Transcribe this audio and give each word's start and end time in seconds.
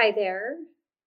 Hi 0.00 0.12
there. 0.12 0.56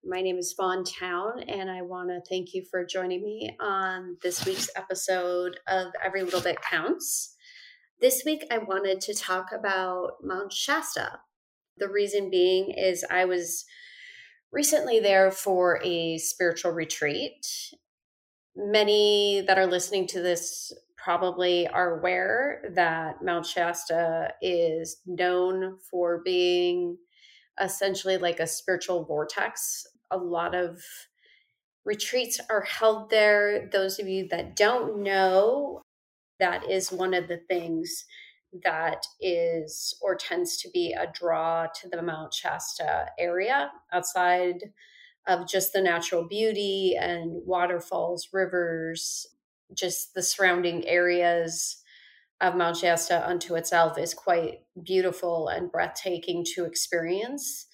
My 0.05 0.21
name 0.21 0.37
is 0.37 0.53
Fawn 0.53 0.83
Town, 0.83 1.39
and 1.47 1.67
I 1.67 1.81
want 1.81 2.09
to 2.09 2.21
thank 2.29 2.53
you 2.53 2.63
for 2.69 2.85
joining 2.85 3.23
me 3.23 3.57
on 3.59 4.17
this 4.21 4.45
week's 4.45 4.69
episode 4.75 5.59
of 5.67 5.87
Every 6.05 6.21
Little 6.21 6.41
Bit 6.41 6.61
Counts. 6.61 7.35
This 7.99 8.21
week, 8.23 8.45
I 8.51 8.59
wanted 8.59 9.01
to 9.01 9.15
talk 9.15 9.47
about 9.51 10.17
Mount 10.21 10.53
Shasta. 10.53 11.21
The 11.77 11.89
reason 11.89 12.29
being 12.29 12.69
is 12.69 13.03
I 13.09 13.25
was 13.25 13.65
recently 14.51 14.99
there 14.99 15.31
for 15.31 15.81
a 15.83 16.19
spiritual 16.19 16.73
retreat. 16.73 17.47
Many 18.55 19.43
that 19.47 19.57
are 19.57 19.65
listening 19.65 20.05
to 20.09 20.21
this 20.21 20.71
probably 21.03 21.67
are 21.67 21.97
aware 21.97 22.61
that 22.75 23.23
Mount 23.23 23.47
Shasta 23.47 24.35
is 24.39 24.97
known 25.07 25.79
for 25.89 26.21
being 26.23 26.97
essentially 27.61 28.17
like 28.17 28.39
a 28.39 28.47
spiritual 28.47 29.05
vortex. 29.05 29.85
A 30.11 30.17
lot 30.17 30.55
of 30.55 30.81
retreats 31.85 32.39
are 32.49 32.61
held 32.61 33.09
there. 33.09 33.69
Those 33.71 33.99
of 33.99 34.07
you 34.07 34.27
that 34.29 34.55
don't 34.55 35.03
know, 35.03 35.81
that 36.39 36.69
is 36.69 36.91
one 36.91 37.13
of 37.13 37.27
the 37.27 37.41
things 37.49 38.05
that 38.63 39.05
is 39.19 39.97
or 40.01 40.15
tends 40.15 40.57
to 40.57 40.69
be 40.69 40.93
a 40.93 41.11
draw 41.11 41.67
to 41.81 41.89
the 41.89 42.01
Mount 42.01 42.33
Shasta 42.33 43.07
area 43.17 43.71
outside 43.91 44.71
of 45.27 45.47
just 45.47 45.73
the 45.73 45.81
natural 45.81 46.27
beauty 46.27 46.95
and 46.99 47.41
waterfalls, 47.45 48.29
rivers, 48.31 49.25
just 49.73 50.13
the 50.13 50.21
surrounding 50.21 50.85
areas 50.85 51.82
of 52.43 52.55
Mount 52.57 52.75
Shasta 52.75 53.25
unto 53.27 53.55
itself 53.55 53.97
is 53.97 54.13
quite 54.13 54.59
beautiful 54.83 55.47
and 55.47 55.71
breathtaking 55.71 56.45
to 56.53 56.65
experience. 56.65 57.67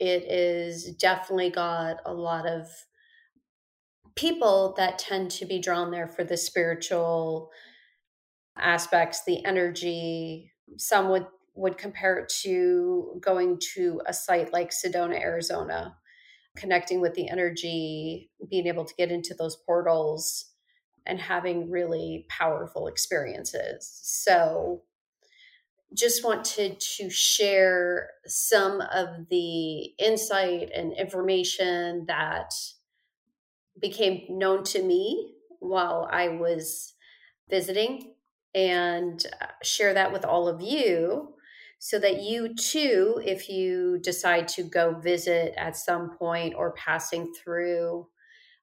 It 0.00 0.24
is 0.24 0.94
definitely 0.96 1.50
got 1.50 1.98
a 2.06 2.12
lot 2.12 2.46
of 2.48 2.66
people 4.16 4.74
that 4.78 4.98
tend 4.98 5.30
to 5.32 5.44
be 5.44 5.60
drawn 5.60 5.90
there 5.90 6.08
for 6.08 6.24
the 6.24 6.38
spiritual 6.38 7.50
aspects, 8.56 9.24
the 9.24 9.44
energy. 9.44 10.52
Some 10.78 11.10
would 11.10 11.26
would 11.54 11.76
compare 11.76 12.16
it 12.16 12.30
to 12.30 13.20
going 13.20 13.60
to 13.74 14.00
a 14.06 14.14
site 14.14 14.54
like 14.54 14.70
Sedona, 14.70 15.20
Arizona, 15.20 15.94
connecting 16.56 17.02
with 17.02 17.12
the 17.12 17.28
energy, 17.28 18.30
being 18.48 18.66
able 18.66 18.86
to 18.86 18.94
get 18.94 19.12
into 19.12 19.34
those 19.34 19.56
portals 19.66 20.51
and 21.06 21.20
having 21.20 21.70
really 21.70 22.26
powerful 22.28 22.86
experiences. 22.86 24.00
So, 24.02 24.82
just 25.94 26.24
wanted 26.24 26.80
to 26.80 27.10
share 27.10 28.10
some 28.26 28.80
of 28.80 29.28
the 29.28 29.84
insight 29.98 30.70
and 30.74 30.92
information 30.94 32.06
that 32.06 32.50
became 33.78 34.24
known 34.28 34.64
to 34.64 34.82
me 34.82 35.34
while 35.60 36.08
I 36.10 36.28
was 36.28 36.94
visiting 37.50 38.14
and 38.54 39.24
uh, 39.40 39.46
share 39.62 39.94
that 39.94 40.12
with 40.12 40.24
all 40.24 40.48
of 40.48 40.60
you 40.60 41.34
so 41.78 41.98
that 41.98 42.22
you 42.22 42.54
too, 42.54 43.20
if 43.24 43.48
you 43.48 43.98
decide 43.98 44.46
to 44.48 44.62
go 44.62 44.98
visit 45.00 45.52
at 45.56 45.76
some 45.76 46.10
point 46.16 46.54
or 46.54 46.72
passing 46.72 47.32
through 47.34 48.06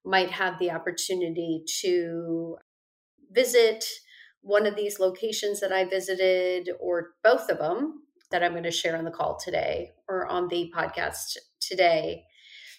might 0.05 0.31
have 0.31 0.59
the 0.59 0.71
opportunity 0.71 1.63
to 1.81 2.57
visit 3.31 3.85
one 4.41 4.65
of 4.65 4.75
these 4.75 4.99
locations 4.99 5.59
that 5.59 5.71
I 5.71 5.85
visited 5.85 6.69
or 6.79 7.11
both 7.23 7.49
of 7.49 7.59
them 7.59 8.03
that 8.31 8.43
I'm 8.43 8.51
going 8.51 8.63
to 8.63 8.71
share 8.71 8.97
on 8.97 9.05
the 9.05 9.11
call 9.11 9.37
today 9.37 9.91
or 10.07 10.27
on 10.27 10.47
the 10.47 10.71
podcast 10.75 11.37
today. 11.59 12.23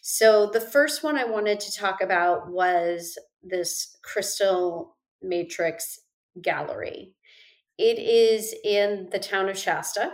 So, 0.03 0.49
the 0.51 0.61
first 0.61 1.03
one 1.03 1.17
I 1.17 1.25
wanted 1.25 1.61
to 1.61 1.79
talk 1.79 2.01
about 2.01 2.51
was 2.51 3.19
this 3.43 3.99
crystal 4.03 4.97
matrix 5.21 6.01
gallery. 6.41 7.15
It 7.77 7.99
is 7.99 8.55
in 8.65 9.09
the 9.13 9.19
town 9.19 9.49
of 9.51 9.59
Shasta. 9.59 10.13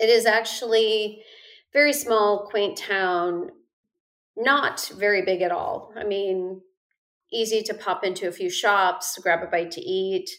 It 0.00 0.08
is 0.08 0.24
actually 0.24 1.22
very 1.72 1.92
small, 1.92 2.46
quaint 2.50 2.78
town 2.78 3.50
not 4.36 4.90
very 4.96 5.22
big 5.22 5.42
at 5.42 5.52
all. 5.52 5.92
I 5.96 6.04
mean, 6.04 6.60
easy 7.32 7.62
to 7.62 7.74
pop 7.74 8.04
into 8.04 8.28
a 8.28 8.32
few 8.32 8.50
shops, 8.50 9.18
grab 9.22 9.42
a 9.42 9.46
bite 9.46 9.70
to 9.72 9.80
eat. 9.80 10.30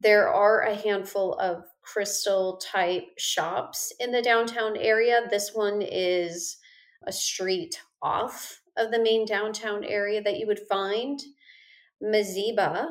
There 0.00 0.28
are 0.28 0.62
a 0.62 0.74
handful 0.74 1.34
of 1.34 1.64
crystal 1.82 2.58
type 2.58 3.04
shops 3.18 3.92
in 4.00 4.10
the 4.10 4.22
downtown 4.22 4.76
area. 4.76 5.22
This 5.30 5.52
one 5.54 5.80
is 5.82 6.58
a 7.06 7.12
street 7.12 7.80
off 8.02 8.60
of 8.76 8.90
the 8.90 9.02
main 9.02 9.24
downtown 9.24 9.84
area 9.84 10.22
that 10.22 10.38
you 10.38 10.46
would 10.46 10.60
find. 10.68 11.20
Mazebah 12.02 12.88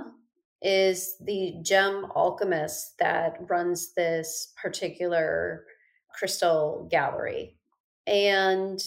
is 0.62 1.16
the 1.24 1.56
gem 1.62 2.08
alchemist 2.16 2.98
that 2.98 3.38
runs 3.50 3.94
this 3.94 4.54
particular 4.60 5.66
crystal 6.18 6.88
gallery. 6.90 7.58
And 8.08 8.82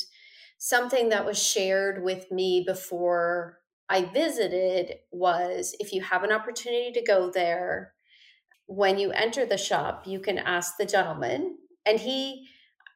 something 0.58 1.08
that 1.08 1.24
was 1.24 1.42
shared 1.42 2.02
with 2.02 2.30
me 2.30 2.62
before 2.66 3.60
I 3.88 4.04
visited 4.04 4.96
was 5.10 5.74
if 5.80 5.92
you 5.92 6.02
have 6.02 6.24
an 6.24 6.32
opportunity 6.32 6.92
to 6.92 7.02
go 7.04 7.30
there, 7.30 7.94
when 8.66 8.98
you 8.98 9.12
enter 9.12 9.46
the 9.46 9.56
shop, 9.56 10.06
you 10.06 10.20
can 10.20 10.38
ask 10.38 10.76
the 10.76 10.84
gentleman, 10.86 11.58
and 11.86 12.00
he 12.00 12.48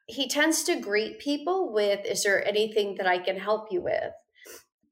he 0.07 0.27
tends 0.27 0.63
to 0.65 0.79
greet 0.79 1.17
people 1.19 1.71
with, 1.73 2.05
"Is 2.05 2.23
there 2.23 2.45
anything 2.45 2.95
that 2.95 3.07
I 3.07 3.17
can 3.17 3.37
help 3.37 3.71
you 3.71 3.81
with?" 3.81 4.13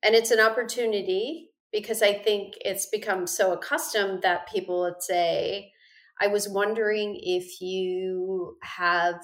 And 0.04 0.16
it's 0.16 0.32
an 0.32 0.40
opportunity 0.40 1.52
because 1.72 2.02
I 2.02 2.14
think 2.14 2.56
it's 2.62 2.88
become 2.88 3.28
so 3.28 3.54
accustomed 3.54 4.22
that 4.24 4.50
people 4.52 4.82
would 4.82 5.02
say, 5.04 5.72
I 6.20 6.28
was 6.28 6.50
wondering 6.50 7.20
if 7.22 7.62
you 7.62 8.58
have 8.64 9.16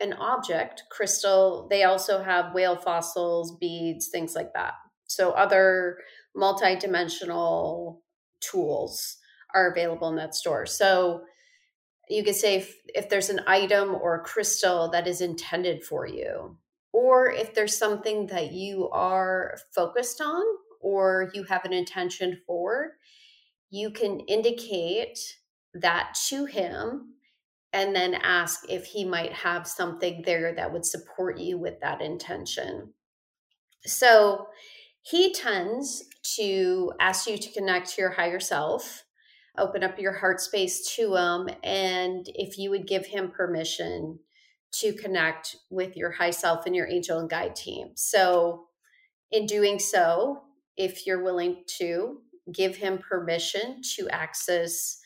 an 0.00 0.12
object, 0.14 0.84
crystal, 0.90 1.66
they 1.70 1.84
also 1.84 2.22
have 2.22 2.54
whale 2.54 2.76
fossils, 2.76 3.56
beads, 3.58 4.08
things 4.08 4.34
like 4.34 4.52
that. 4.54 4.74
So 5.06 5.30
other 5.30 5.98
multi-dimensional 6.34 8.02
tools 8.40 9.16
are 9.54 9.70
available 9.70 10.08
in 10.08 10.16
that 10.16 10.34
store. 10.34 10.66
So 10.66 11.22
you 12.08 12.24
could 12.24 12.34
say 12.34 12.56
if, 12.56 12.74
if 12.94 13.08
there's 13.08 13.30
an 13.30 13.40
item 13.46 13.94
or 13.94 14.16
a 14.16 14.24
crystal 14.24 14.90
that 14.90 15.06
is 15.06 15.20
intended 15.20 15.84
for 15.84 16.06
you, 16.06 16.58
or 16.92 17.30
if 17.30 17.54
there's 17.54 17.76
something 17.76 18.26
that 18.26 18.52
you 18.52 18.88
are 18.90 19.56
focused 19.74 20.20
on 20.20 20.44
or 20.80 21.30
you 21.34 21.44
have 21.44 21.64
an 21.64 21.72
intention 21.72 22.40
for, 22.46 22.92
you 23.70 23.90
can 23.90 24.20
indicate 24.20 25.18
that 25.74 26.16
to 26.28 26.44
him 26.44 27.13
and 27.74 27.94
then 27.94 28.14
ask 28.14 28.60
if 28.68 28.84
he 28.84 29.04
might 29.04 29.32
have 29.32 29.66
something 29.66 30.22
there 30.24 30.54
that 30.54 30.72
would 30.72 30.86
support 30.86 31.38
you 31.38 31.58
with 31.58 31.80
that 31.80 32.00
intention. 32.00 32.94
So 33.84 34.46
he 35.02 35.34
tends 35.34 36.04
to 36.36 36.92
ask 37.00 37.28
you 37.28 37.36
to 37.36 37.52
connect 37.52 37.90
to 37.90 38.00
your 38.00 38.12
higher 38.12 38.38
self, 38.38 39.04
open 39.58 39.82
up 39.82 39.98
your 39.98 40.12
heart 40.12 40.40
space 40.40 40.94
to 40.94 41.16
him, 41.16 41.48
and 41.64 42.24
if 42.36 42.58
you 42.58 42.70
would 42.70 42.86
give 42.86 43.06
him 43.06 43.32
permission 43.32 44.20
to 44.74 44.92
connect 44.92 45.56
with 45.68 45.96
your 45.96 46.12
high 46.12 46.30
self 46.30 46.66
and 46.66 46.76
your 46.76 46.88
angel 46.88 47.18
and 47.18 47.28
guide 47.28 47.56
team. 47.56 47.88
So, 47.96 48.66
in 49.32 49.46
doing 49.46 49.80
so, 49.80 50.42
if 50.76 51.06
you're 51.06 51.24
willing 51.24 51.64
to 51.78 52.20
give 52.52 52.76
him 52.76 52.98
permission 52.98 53.82
to 53.96 54.08
access 54.10 55.00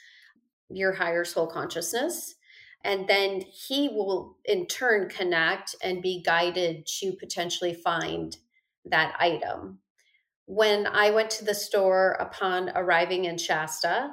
your 0.69 0.93
higher 0.93 1.25
soul 1.25 1.47
consciousness, 1.47 2.35
and 2.85 3.09
then 3.09 3.41
he 3.41 3.89
will 3.89 4.37
in 4.45 4.67
turn 4.67 5.09
connect 5.09 5.75
and 5.83 6.03
be 6.03 6.23
guided 6.23 6.87
to 7.01 7.13
potentially 7.13 7.75
find 7.75 8.37
that 8.85 9.15
item. 9.19 9.81
When 10.47 10.87
I 10.87 11.11
went 11.11 11.31
to 11.33 11.45
the 11.45 11.55
store 11.55 12.13
upon 12.21 12.71
arriving 12.75 13.27
in 13.27 13.37
Shasta, 13.37 14.11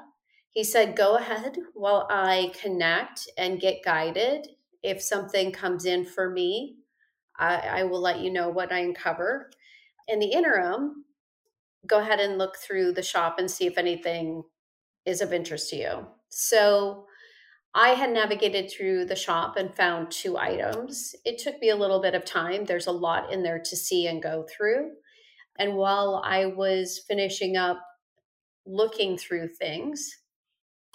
he 0.49 0.63
said, 0.63 0.95
Go 0.95 1.17
ahead 1.17 1.57
while 1.73 2.07
I 2.09 2.51
connect 2.59 3.29
and 3.37 3.59
get 3.59 3.83
guided. 3.83 4.47
If 4.83 5.01
something 5.01 5.51
comes 5.51 5.85
in 5.85 6.05
for 6.05 6.29
me, 6.29 6.77
I, 7.37 7.55
I 7.57 7.83
will 7.83 8.01
let 8.01 8.19
you 8.19 8.31
know 8.31 8.49
what 8.49 8.71
I 8.71 8.79
uncover. 8.79 9.49
In 10.07 10.19
the 10.19 10.31
interim, 10.31 11.05
go 11.87 11.99
ahead 11.99 12.19
and 12.19 12.37
look 12.37 12.57
through 12.57 12.93
the 12.93 13.03
shop 13.03 13.37
and 13.39 13.49
see 13.49 13.65
if 13.65 13.77
anything 13.77 14.43
is 15.05 15.21
of 15.21 15.33
interest 15.33 15.69
to 15.69 15.75
you. 15.75 16.07
So 16.29 17.05
I 17.77 17.89
had 17.89 18.11
navigated 18.11 18.71
through 18.71 19.05
the 19.05 19.17
shop 19.17 19.57
and 19.57 19.75
found 19.75 20.09
two 20.09 20.37
items. 20.37 21.13
It 21.25 21.37
took 21.37 21.59
me 21.59 21.69
a 21.69 21.75
little 21.75 22.01
bit 22.01 22.15
of 22.15 22.23
time. 22.23 22.63
There's 22.63 22.87
a 22.87 22.91
lot 22.91 23.33
in 23.33 23.43
there 23.43 23.59
to 23.59 23.75
see 23.75 24.07
and 24.07 24.23
go 24.23 24.47
through. 24.49 24.91
And 25.59 25.75
while 25.75 26.21
I 26.25 26.45
was 26.45 27.01
finishing 27.07 27.57
up 27.57 27.81
looking 28.65 29.17
through 29.17 29.49
things, 29.49 30.09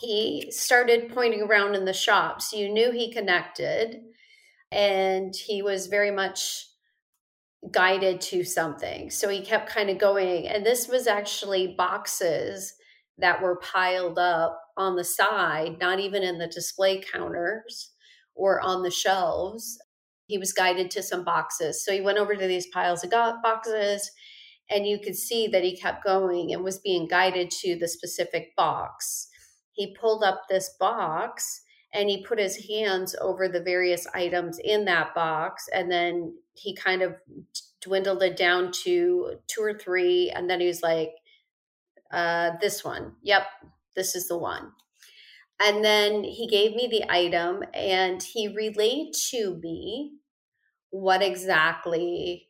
he 0.01 0.51
started 0.51 1.13
pointing 1.15 1.43
around 1.43 1.75
in 1.75 1.85
the 1.85 1.93
shop. 1.93 2.41
So 2.41 2.57
you 2.57 2.73
knew 2.73 2.91
he 2.93 3.13
connected. 3.13 4.01
and 4.73 5.35
he 5.35 5.63
was 5.63 5.87
very 5.89 6.11
much 6.11 6.67
guided 7.71 8.21
to 8.23 8.45
something. 8.45 9.11
So 9.11 9.29
he 9.29 9.43
kept 9.43 9.69
kind 9.69 9.91
of 9.91 9.99
going. 9.99 10.49
And 10.49 10.65
this 10.65 10.89
was 10.89 11.07
actually 11.07 11.75
boxes 11.77 12.75
that 13.19 13.43
were 13.43 13.57
piled 13.57 14.19
up 14.19 14.61
on 14.81 14.97
the 14.97 15.05
side, 15.05 15.77
not 15.79 16.01
even 16.01 16.23
in 16.23 16.39
the 16.39 16.47
display 16.47 16.99
counters 17.01 17.91
or 18.35 18.61
on 18.63 18.83
the 18.83 18.91
shelves. 18.91 19.79
He 20.27 20.39
was 20.39 20.55
guided 20.55 20.91
to 20.93 21.03
some 21.03 21.23
boxes. 21.23 21.85
So 21.85 21.93
he 21.93 22.01
went 22.01 22.17
over 22.17 22.35
to 22.35 22.47
these 22.47 22.69
piles 22.69 23.05
of 23.05 23.11
boxes, 23.11 24.11
and 24.71 24.87
you 24.87 24.99
could 24.99 25.17
see 25.17 25.49
that 25.49 25.63
he 25.63 25.77
kept 25.77 26.03
going 26.03 26.55
and 26.55 26.65
was 26.65 26.79
being 26.79 27.07
guided 27.07 27.51
to 27.63 27.77
the 27.77 27.89
specific 27.89 28.57
box. 28.57 29.29
He 29.73 29.95
pulled 30.01 30.25
up 30.25 30.43
this 30.49 30.71
box 30.81 31.61
and 31.93 32.09
he 32.09 32.25
put 32.25 32.39
his 32.39 32.57
hands 32.69 33.15
over 33.21 33.49
the 33.49 33.61
various 33.61 34.07
items 34.15 34.59
in 34.63 34.85
that 34.87 35.15
box 35.15 35.69
and 35.75 35.91
then 35.91 36.33
he 36.55 36.75
kind 36.77 37.03
of 37.03 37.15
dwindled 37.81 38.23
it 38.23 38.37
down 38.37 38.71
to 38.71 39.35
two 39.49 39.61
or 39.61 39.75
three 39.75 40.31
and 40.31 40.49
then 40.49 40.61
he 40.61 40.67
was 40.67 40.83
like 40.83 41.11
uh, 42.13 42.51
this 42.61 42.85
one 42.85 43.13
yep 43.23 43.45
this 43.97 44.15
is 44.15 44.29
the 44.29 44.39
one 44.39 44.73
and 45.63 45.85
then 45.85 46.25
he 46.25 46.47
gave 46.47 46.75
me 46.75 46.89
the 46.91 47.11
item 47.11 47.63
and 47.75 48.23
he 48.23 48.49
relayed 48.49 49.13
to 49.31 49.59
me 49.63 50.13
what 50.91 51.23
exactly 51.23 52.49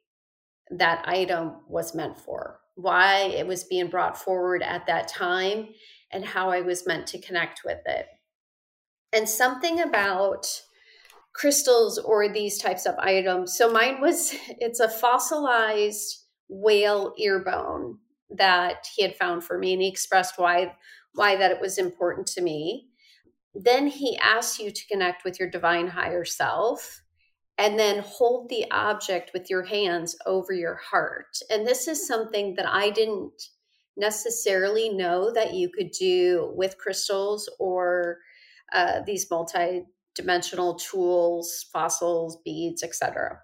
that 0.70 1.02
item 1.06 1.56
was 1.68 1.94
meant 1.94 2.18
for 2.18 2.60
why 2.76 3.22
it 3.36 3.46
was 3.46 3.64
being 3.64 3.88
brought 3.88 4.16
forward 4.16 4.62
at 4.62 4.86
that 4.86 5.08
time 5.08 5.68
and 6.12 6.24
how 6.24 6.50
i 6.50 6.60
was 6.60 6.86
meant 6.86 7.06
to 7.06 7.20
connect 7.20 7.62
with 7.64 7.80
it 7.86 8.06
and 9.12 9.28
something 9.28 9.80
about 9.80 10.46
crystals 11.32 11.98
or 11.98 12.28
these 12.28 12.58
types 12.58 12.86
of 12.86 12.96
items. 12.98 13.56
So 13.56 13.70
mine 13.70 14.00
was 14.00 14.34
it's 14.48 14.80
a 14.80 14.88
fossilized 14.88 16.24
whale 16.48 17.14
ear 17.18 17.42
bone 17.44 17.98
that 18.30 18.86
he 18.94 19.02
had 19.02 19.16
found 19.16 19.44
for 19.44 19.58
me 19.58 19.72
and 19.72 19.82
he 19.82 19.88
expressed 19.88 20.34
why 20.36 20.74
why 21.14 21.36
that 21.36 21.50
it 21.50 21.60
was 21.60 21.78
important 21.78 22.26
to 22.28 22.40
me. 22.40 22.88
Then 23.54 23.88
he 23.88 24.18
asks 24.18 24.58
you 24.60 24.70
to 24.70 24.86
connect 24.86 25.24
with 25.24 25.40
your 25.40 25.50
divine 25.50 25.88
higher 25.88 26.24
self 26.24 27.02
and 27.58 27.78
then 27.78 28.02
hold 28.06 28.48
the 28.48 28.64
object 28.70 29.32
with 29.34 29.50
your 29.50 29.64
hands 29.64 30.16
over 30.24 30.52
your 30.52 30.76
heart. 30.76 31.36
And 31.50 31.66
this 31.66 31.88
is 31.88 32.06
something 32.06 32.54
that 32.54 32.66
I 32.66 32.90
didn't 32.90 33.42
necessarily 33.96 34.88
know 34.88 35.32
that 35.32 35.52
you 35.52 35.68
could 35.68 35.90
do 35.90 36.52
with 36.54 36.78
crystals 36.78 37.50
or 37.58 38.18
uh, 38.72 39.00
these 39.04 39.26
multi-dimensional 39.30 40.76
tools, 40.76 41.66
fossils, 41.72 42.38
beads, 42.44 42.82
etc. 42.82 43.38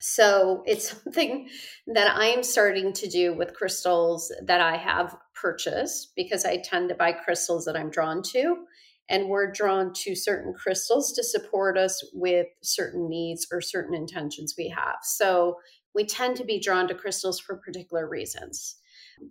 So 0.00 0.62
it's 0.66 0.90
something 1.02 1.48
that 1.88 2.14
I'm 2.16 2.42
starting 2.42 2.92
to 2.94 3.08
do 3.08 3.34
with 3.34 3.54
crystals 3.54 4.32
that 4.44 4.60
I 4.60 4.76
have 4.76 5.16
purchased 5.40 6.12
because 6.16 6.44
I 6.44 6.58
tend 6.58 6.88
to 6.88 6.94
buy 6.94 7.12
crystals 7.12 7.64
that 7.64 7.76
I'm 7.76 7.90
drawn 7.90 8.22
to. 8.32 8.64
And 9.08 9.28
we're 9.28 9.50
drawn 9.50 9.92
to 9.94 10.14
certain 10.14 10.54
crystals 10.54 11.12
to 11.14 11.24
support 11.24 11.76
us 11.76 12.04
with 12.12 12.46
certain 12.62 13.08
needs 13.08 13.46
or 13.50 13.60
certain 13.60 13.94
intentions 13.94 14.54
we 14.56 14.68
have. 14.68 14.98
So 15.02 15.56
we 15.94 16.04
tend 16.04 16.36
to 16.36 16.44
be 16.44 16.60
drawn 16.60 16.86
to 16.88 16.94
crystals 16.94 17.40
for 17.40 17.56
particular 17.56 18.08
reasons. 18.08 18.76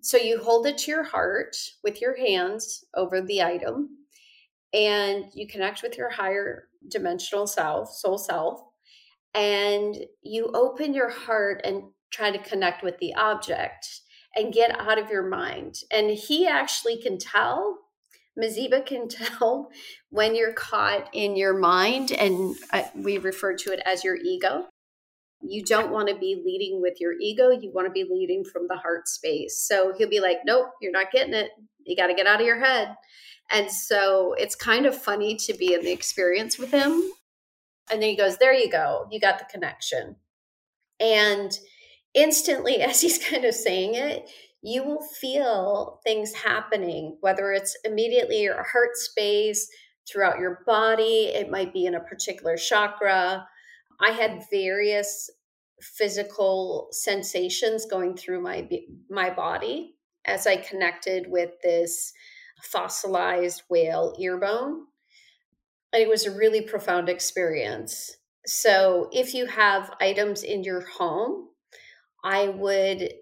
So 0.01 0.17
you 0.17 0.39
hold 0.39 0.67
it 0.67 0.77
to 0.79 0.91
your 0.91 1.03
heart 1.03 1.55
with 1.83 2.01
your 2.01 2.17
hands 2.17 2.83
over 2.95 3.21
the 3.21 3.41
item 3.41 3.89
and 4.73 5.25
you 5.33 5.47
connect 5.47 5.81
with 5.81 5.97
your 5.97 6.09
higher 6.09 6.67
dimensional 6.89 7.47
self, 7.47 7.91
soul 7.91 8.17
self, 8.17 8.61
and 9.33 9.97
you 10.21 10.51
open 10.53 10.93
your 10.93 11.09
heart 11.09 11.61
and 11.63 11.83
try 12.11 12.31
to 12.31 12.37
connect 12.39 12.83
with 12.83 12.97
the 12.99 13.13
object 13.15 14.01
and 14.35 14.53
get 14.53 14.79
out 14.79 14.99
of 14.99 15.09
your 15.09 15.27
mind. 15.27 15.79
And 15.91 16.11
he 16.11 16.47
actually 16.47 17.01
can 17.01 17.17
tell, 17.17 17.79
Mazebah 18.37 18.85
can 18.85 19.07
tell 19.09 19.69
when 20.09 20.35
you're 20.35 20.53
caught 20.53 21.09
in 21.13 21.35
your 21.35 21.57
mind, 21.57 22.11
and 22.11 22.55
uh, 22.71 22.83
we 22.95 23.17
refer 23.17 23.55
to 23.55 23.71
it 23.71 23.81
as 23.85 24.03
your 24.03 24.15
ego. 24.15 24.67
You 25.41 25.63
don't 25.63 25.91
want 25.91 26.09
to 26.09 26.15
be 26.15 26.41
leading 26.45 26.81
with 26.81 26.99
your 26.99 27.13
ego. 27.13 27.49
You 27.49 27.71
want 27.73 27.87
to 27.87 27.91
be 27.91 28.03
leading 28.09 28.43
from 28.43 28.67
the 28.67 28.75
heart 28.75 29.07
space. 29.07 29.65
So 29.65 29.93
he'll 29.97 30.09
be 30.09 30.19
like, 30.19 30.39
Nope, 30.45 30.71
you're 30.81 30.91
not 30.91 31.11
getting 31.11 31.33
it. 31.33 31.51
You 31.85 31.95
got 31.95 32.07
to 32.07 32.13
get 32.13 32.27
out 32.27 32.41
of 32.41 32.45
your 32.45 32.59
head. 32.59 32.95
And 33.49 33.71
so 33.71 34.33
it's 34.33 34.55
kind 34.55 34.85
of 34.85 34.95
funny 34.95 35.35
to 35.37 35.53
be 35.53 35.73
in 35.73 35.81
the 35.81 35.91
experience 35.91 36.59
with 36.59 36.71
him. 36.71 36.91
And 37.89 38.01
then 38.01 38.09
he 38.09 38.17
goes, 38.17 38.37
There 38.37 38.53
you 38.53 38.69
go. 38.69 39.07
You 39.11 39.19
got 39.19 39.39
the 39.39 39.45
connection. 39.45 40.17
And 40.99 41.57
instantly, 42.21 42.81
as 42.81 43.01
he's 43.01 43.17
kind 43.17 43.45
of 43.45 43.55
saying 43.55 43.95
it, 43.95 44.29
you 44.61 44.83
will 44.83 45.01
feel 45.01 46.01
things 46.03 46.33
happening, 46.33 47.17
whether 47.21 47.53
it's 47.53 47.77
immediately 47.85 48.41
your 48.41 48.63
heart 48.63 48.95
space, 48.95 49.69
throughout 50.09 50.39
your 50.39 50.63
body, 50.65 51.31
it 51.33 51.49
might 51.49 51.73
be 51.73 51.85
in 51.85 51.95
a 51.95 51.99
particular 51.99 52.57
chakra. 52.57 53.47
I 53.99 54.11
had 54.11 54.43
various 54.51 55.29
physical 55.81 56.89
sensations 56.91 57.85
going 57.85 58.17
through 58.17 58.41
my 58.41 58.67
my 59.09 59.29
body 59.29 59.95
as 60.25 60.45
I 60.45 60.57
connected 60.57 61.27
with 61.29 61.51
this 61.63 62.11
fossilized 62.63 63.63
whale 63.69 64.15
ear 64.19 64.37
bone. 64.37 64.85
And 65.93 66.03
it 66.03 66.09
was 66.09 66.25
a 66.25 66.35
really 66.35 66.61
profound 66.61 67.09
experience. 67.09 68.15
So, 68.45 69.09
if 69.11 69.33
you 69.33 69.45
have 69.47 69.91
items 69.99 70.43
in 70.43 70.63
your 70.63 70.85
home, 70.85 71.48
I 72.23 72.49
would 72.49 73.13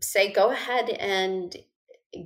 say 0.00 0.32
go 0.32 0.50
ahead 0.50 0.90
and 0.90 1.54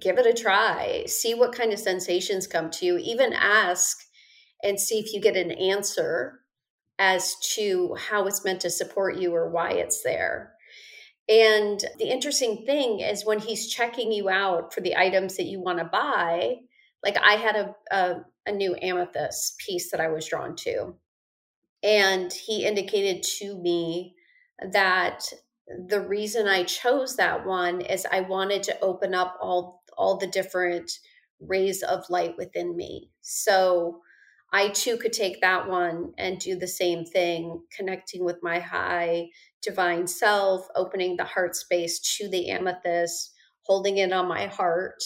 give 0.00 0.18
it 0.18 0.26
a 0.26 0.32
try. 0.32 1.04
See 1.06 1.34
what 1.34 1.54
kind 1.54 1.72
of 1.72 1.78
sensations 1.78 2.46
come 2.46 2.70
to 2.70 2.86
you. 2.86 2.98
Even 2.98 3.32
ask 3.32 3.98
and 4.62 4.78
see 4.78 4.98
if 4.98 5.12
you 5.12 5.20
get 5.20 5.36
an 5.36 5.50
answer 5.50 6.40
as 6.98 7.34
to 7.54 7.96
how 8.08 8.26
it's 8.26 8.44
meant 8.44 8.60
to 8.60 8.70
support 8.70 9.16
you 9.16 9.34
or 9.34 9.50
why 9.50 9.70
it's 9.72 10.02
there. 10.02 10.52
And 11.28 11.82
the 11.98 12.10
interesting 12.10 12.64
thing 12.66 13.00
is 13.00 13.24
when 13.24 13.38
he's 13.38 13.72
checking 13.72 14.12
you 14.12 14.28
out 14.28 14.74
for 14.74 14.80
the 14.80 14.96
items 14.96 15.36
that 15.36 15.44
you 15.44 15.60
want 15.60 15.78
to 15.78 15.84
buy, 15.84 16.56
like 17.02 17.16
I 17.16 17.34
had 17.34 17.56
a, 17.56 17.74
a, 17.90 18.24
a 18.46 18.52
new 18.52 18.76
amethyst 18.82 19.58
piece 19.58 19.90
that 19.92 20.00
I 20.00 20.08
was 20.08 20.26
drawn 20.26 20.56
to. 20.56 20.94
And 21.82 22.32
he 22.32 22.66
indicated 22.66 23.22
to 23.38 23.56
me 23.56 24.14
that 24.72 25.24
the 25.88 26.00
reason 26.00 26.46
I 26.48 26.64
chose 26.64 27.16
that 27.16 27.46
one 27.46 27.80
is 27.80 28.06
I 28.10 28.20
wanted 28.20 28.62
to 28.64 28.80
open 28.80 29.14
up 29.14 29.36
all 29.40 29.82
all 29.96 30.16
the 30.16 30.26
different 30.26 30.90
rays 31.40 31.82
of 31.82 32.08
light 32.08 32.36
within 32.36 32.76
me. 32.76 33.10
So 33.20 34.00
I 34.52 34.68
too 34.68 34.96
could 34.96 35.12
take 35.12 35.40
that 35.40 35.68
one 35.68 36.12
and 36.18 36.38
do 36.38 36.56
the 36.56 36.66
same 36.66 37.04
thing, 37.04 37.62
connecting 37.76 38.24
with 38.24 38.38
my 38.42 38.58
high 38.58 39.28
divine 39.62 40.06
self, 40.06 40.66
opening 40.74 41.16
the 41.16 41.24
heart 41.24 41.54
space 41.54 42.00
to 42.16 42.28
the 42.28 42.48
amethyst, 42.50 43.32
holding 43.62 43.98
it 43.98 44.12
on 44.12 44.26
my 44.26 44.46
heart, 44.46 45.02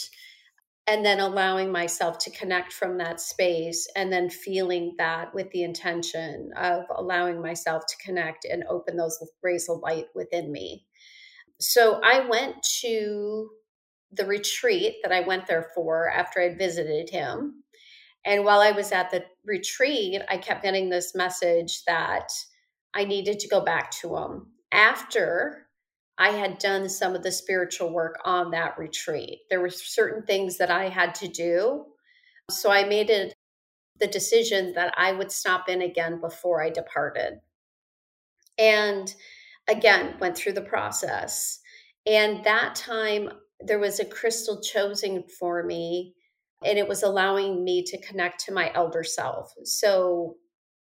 and 0.86 1.04
then 1.04 1.20
allowing 1.20 1.72
myself 1.72 2.18
to 2.18 2.30
connect 2.30 2.72
from 2.72 2.98
that 2.98 3.20
space, 3.20 3.88
and 3.96 4.12
then 4.12 4.28
feeling 4.28 4.94
that 4.98 5.34
with 5.34 5.50
the 5.50 5.62
intention 5.62 6.50
of 6.56 6.84
allowing 6.94 7.40
myself 7.40 7.84
to 7.86 7.96
connect 8.04 8.44
and 8.44 8.64
open 8.68 8.96
those 8.96 9.18
rays 9.42 9.68
of 9.68 9.80
light 9.82 10.06
within 10.14 10.52
me. 10.52 10.86
So 11.60 12.00
I 12.04 12.28
went 12.28 12.56
to 12.82 13.48
the 14.12 14.26
retreat 14.26 14.96
that 15.02 15.12
I 15.12 15.20
went 15.20 15.46
there 15.46 15.70
for 15.74 16.10
after 16.10 16.40
I'd 16.40 16.58
visited 16.58 17.10
him 17.10 17.64
and 18.24 18.44
while 18.44 18.60
I 18.60 18.72
was 18.72 18.90
at 18.92 19.10
the 19.10 19.24
retreat, 19.44 20.22
I 20.28 20.38
kept 20.38 20.62
getting 20.62 20.88
this 20.88 21.14
message 21.14 21.84
that 21.86 22.28
I 22.94 23.04
needed 23.04 23.38
to 23.40 23.48
go 23.48 23.60
back 23.60 23.90
to 24.02 24.16
him 24.16 24.46
after 24.72 25.63
I 26.18 26.30
had 26.30 26.58
done 26.58 26.88
some 26.88 27.14
of 27.14 27.22
the 27.22 27.32
spiritual 27.32 27.92
work 27.92 28.18
on 28.24 28.50
that 28.52 28.78
retreat. 28.78 29.40
There 29.50 29.60
were 29.60 29.70
certain 29.70 30.22
things 30.24 30.58
that 30.58 30.70
I 30.70 30.88
had 30.88 31.14
to 31.16 31.28
do. 31.28 31.86
So 32.50 32.70
I 32.70 32.84
made 32.84 33.10
it 33.10 33.34
the 33.98 34.06
decision 34.06 34.74
that 34.74 34.94
I 34.96 35.12
would 35.12 35.32
stop 35.32 35.68
in 35.68 35.82
again 35.82 36.20
before 36.20 36.62
I 36.62 36.70
departed. 36.70 37.40
And 38.58 39.12
again, 39.68 40.14
went 40.20 40.36
through 40.36 40.52
the 40.52 40.60
process. 40.60 41.60
And 42.06 42.44
that 42.44 42.74
time, 42.74 43.30
there 43.60 43.78
was 43.78 43.98
a 43.98 44.04
crystal 44.04 44.60
chosen 44.60 45.24
for 45.38 45.62
me 45.62 46.14
and 46.64 46.78
it 46.78 46.88
was 46.88 47.02
allowing 47.02 47.62
me 47.62 47.82
to 47.84 48.00
connect 48.00 48.44
to 48.44 48.52
my 48.52 48.72
elder 48.74 49.04
self. 49.04 49.52
So, 49.64 50.36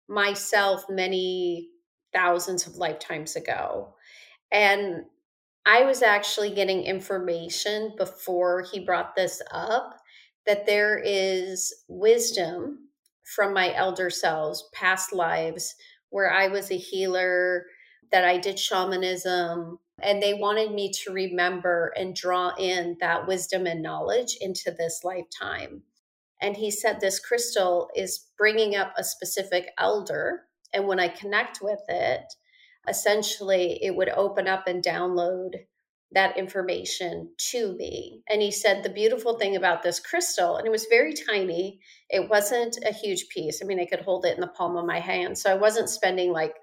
myself, 0.08 0.84
many 0.88 1.68
thousands 2.12 2.66
of 2.66 2.76
lifetimes 2.76 3.36
ago. 3.36 3.94
And 4.50 5.04
I 5.66 5.82
was 5.84 6.00
actually 6.00 6.54
getting 6.54 6.84
information 6.84 7.94
before 7.98 8.62
he 8.62 8.78
brought 8.78 9.16
this 9.16 9.42
up 9.50 9.98
that 10.46 10.64
there 10.64 10.96
is 11.04 11.74
wisdom 11.88 12.88
from 13.34 13.52
my 13.52 13.74
elder 13.74 14.08
selves, 14.08 14.68
past 14.72 15.12
lives, 15.12 15.74
where 16.10 16.32
I 16.32 16.46
was 16.46 16.70
a 16.70 16.76
healer, 16.76 17.66
that 18.12 18.24
I 18.24 18.38
did 18.38 18.60
shamanism, 18.60 19.80
and 20.00 20.22
they 20.22 20.34
wanted 20.34 20.70
me 20.70 20.92
to 21.02 21.12
remember 21.12 21.92
and 21.96 22.14
draw 22.14 22.52
in 22.56 22.96
that 23.00 23.26
wisdom 23.26 23.66
and 23.66 23.82
knowledge 23.82 24.36
into 24.40 24.70
this 24.70 25.00
lifetime. 25.02 25.82
And 26.40 26.56
he 26.56 26.70
said 26.70 27.00
this 27.00 27.18
crystal 27.18 27.90
is 27.96 28.26
bringing 28.38 28.76
up 28.76 28.92
a 28.96 29.02
specific 29.02 29.70
elder. 29.78 30.42
And 30.72 30.86
when 30.86 31.00
I 31.00 31.08
connect 31.08 31.58
with 31.60 31.80
it, 31.88 32.32
essentially 32.88 33.78
it 33.82 33.94
would 33.94 34.08
open 34.10 34.48
up 34.48 34.66
and 34.66 34.82
download 34.82 35.50
that 36.12 36.36
information 36.38 37.30
to 37.50 37.74
me. 37.76 38.22
And 38.28 38.40
he 38.40 38.50
said 38.50 38.82
the 38.82 38.88
beautiful 38.88 39.38
thing 39.38 39.56
about 39.56 39.82
this 39.82 39.98
crystal, 40.00 40.56
and 40.56 40.66
it 40.66 40.70
was 40.70 40.86
very 40.88 41.12
tiny, 41.12 41.80
it 42.08 42.30
wasn't 42.30 42.78
a 42.84 42.92
huge 42.92 43.28
piece. 43.28 43.60
I 43.62 43.66
mean, 43.66 43.80
I 43.80 43.86
could 43.86 44.00
hold 44.00 44.24
it 44.24 44.34
in 44.34 44.40
the 44.40 44.46
palm 44.46 44.76
of 44.76 44.86
my 44.86 45.00
hand. 45.00 45.36
So 45.36 45.50
I 45.50 45.56
wasn't 45.56 45.90
spending 45.90 46.32
like 46.32 46.54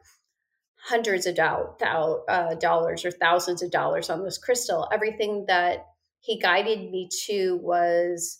hundreds 0.85 1.25
of 1.25 1.35
do- 1.35 2.23
uh, 2.27 2.55
dollars 2.55 3.05
or 3.05 3.11
thousands 3.11 3.61
of 3.61 3.71
dollars 3.71 4.09
on 4.09 4.23
this 4.23 4.37
crystal. 4.37 4.87
Everything 4.91 5.45
that 5.47 5.85
he 6.19 6.39
guided 6.39 6.89
me 6.89 7.09
to 7.25 7.57
was, 7.57 8.39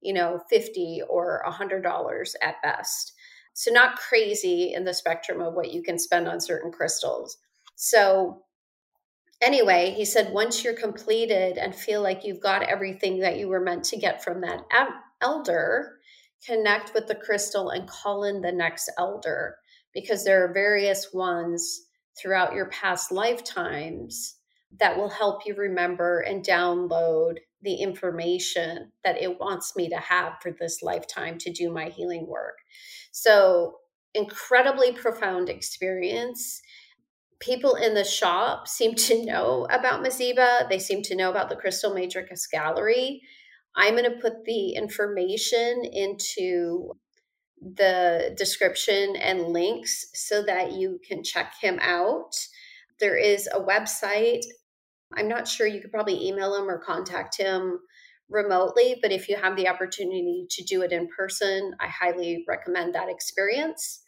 you 0.00 0.12
know, 0.12 0.40
50 0.50 1.02
or 1.08 1.42
$100 1.46 2.34
at 2.42 2.62
best. 2.62 3.11
So 3.54 3.70
not 3.70 3.96
crazy 3.96 4.72
in 4.74 4.84
the 4.84 4.94
spectrum 4.94 5.40
of 5.40 5.54
what 5.54 5.72
you 5.72 5.82
can 5.82 5.98
spend 5.98 6.28
on 6.28 6.40
certain 6.40 6.72
crystals. 6.72 7.38
So 7.76 8.42
anyway, 9.40 9.92
he 9.96 10.04
said 10.04 10.32
once 10.32 10.64
you're 10.64 10.74
completed 10.74 11.58
and 11.58 11.74
feel 11.74 12.02
like 12.02 12.24
you've 12.24 12.40
got 12.40 12.62
everything 12.62 13.20
that 13.20 13.38
you 13.38 13.48
were 13.48 13.60
meant 13.60 13.84
to 13.84 13.98
get 13.98 14.24
from 14.24 14.40
that 14.40 14.62
elder, 15.20 15.98
connect 16.46 16.94
with 16.94 17.06
the 17.06 17.14
crystal 17.14 17.70
and 17.70 17.88
call 17.88 18.24
in 18.24 18.40
the 18.40 18.52
next 18.52 18.90
elder 18.98 19.56
because 19.94 20.24
there 20.24 20.44
are 20.44 20.52
various 20.52 21.12
ones 21.12 21.86
throughout 22.20 22.54
your 22.54 22.68
past 22.70 23.12
lifetimes 23.12 24.36
that 24.78 24.96
will 24.96 25.10
help 25.10 25.46
you 25.46 25.54
remember 25.54 26.20
and 26.20 26.44
download 26.44 27.36
the 27.62 27.74
information 27.74 28.90
that 29.04 29.20
it 29.20 29.38
wants 29.38 29.76
me 29.76 29.88
to 29.88 29.96
have 29.96 30.34
for 30.40 30.50
this 30.58 30.82
lifetime 30.82 31.38
to 31.38 31.52
do 31.52 31.72
my 31.72 31.88
healing 31.88 32.26
work. 32.26 32.58
So, 33.12 33.76
incredibly 34.14 34.92
profound 34.92 35.48
experience. 35.48 36.60
People 37.40 37.74
in 37.74 37.94
the 37.94 38.04
shop 38.04 38.68
seem 38.68 38.94
to 38.94 39.24
know 39.24 39.66
about 39.70 40.02
Mazebah. 40.04 40.68
They 40.68 40.78
seem 40.78 41.02
to 41.02 41.16
know 41.16 41.30
about 41.30 41.48
the 41.48 41.56
Crystal 41.56 41.94
Matrix 41.94 42.46
Gallery. 42.46 43.22
I'm 43.74 43.96
going 43.96 44.10
to 44.10 44.20
put 44.20 44.44
the 44.44 44.74
information 44.74 45.82
into 45.84 46.92
the 47.60 48.34
description 48.36 49.16
and 49.16 49.48
links 49.48 50.06
so 50.14 50.42
that 50.42 50.72
you 50.72 51.00
can 51.06 51.22
check 51.22 51.54
him 51.60 51.78
out. 51.80 52.34
There 53.00 53.16
is 53.16 53.48
a 53.52 53.60
website. 53.60 54.42
I'm 55.16 55.28
not 55.28 55.48
sure 55.48 55.66
you 55.66 55.80
could 55.80 55.92
probably 55.92 56.26
email 56.26 56.54
him 56.54 56.68
or 56.68 56.78
contact 56.78 57.36
him 57.36 57.80
remotely, 58.28 58.96
but 59.02 59.12
if 59.12 59.28
you 59.28 59.36
have 59.36 59.56
the 59.56 59.68
opportunity 59.68 60.46
to 60.50 60.64
do 60.64 60.82
it 60.82 60.92
in 60.92 61.08
person, 61.08 61.74
I 61.80 61.88
highly 61.88 62.44
recommend 62.48 62.94
that 62.94 63.08
experience. 63.08 64.02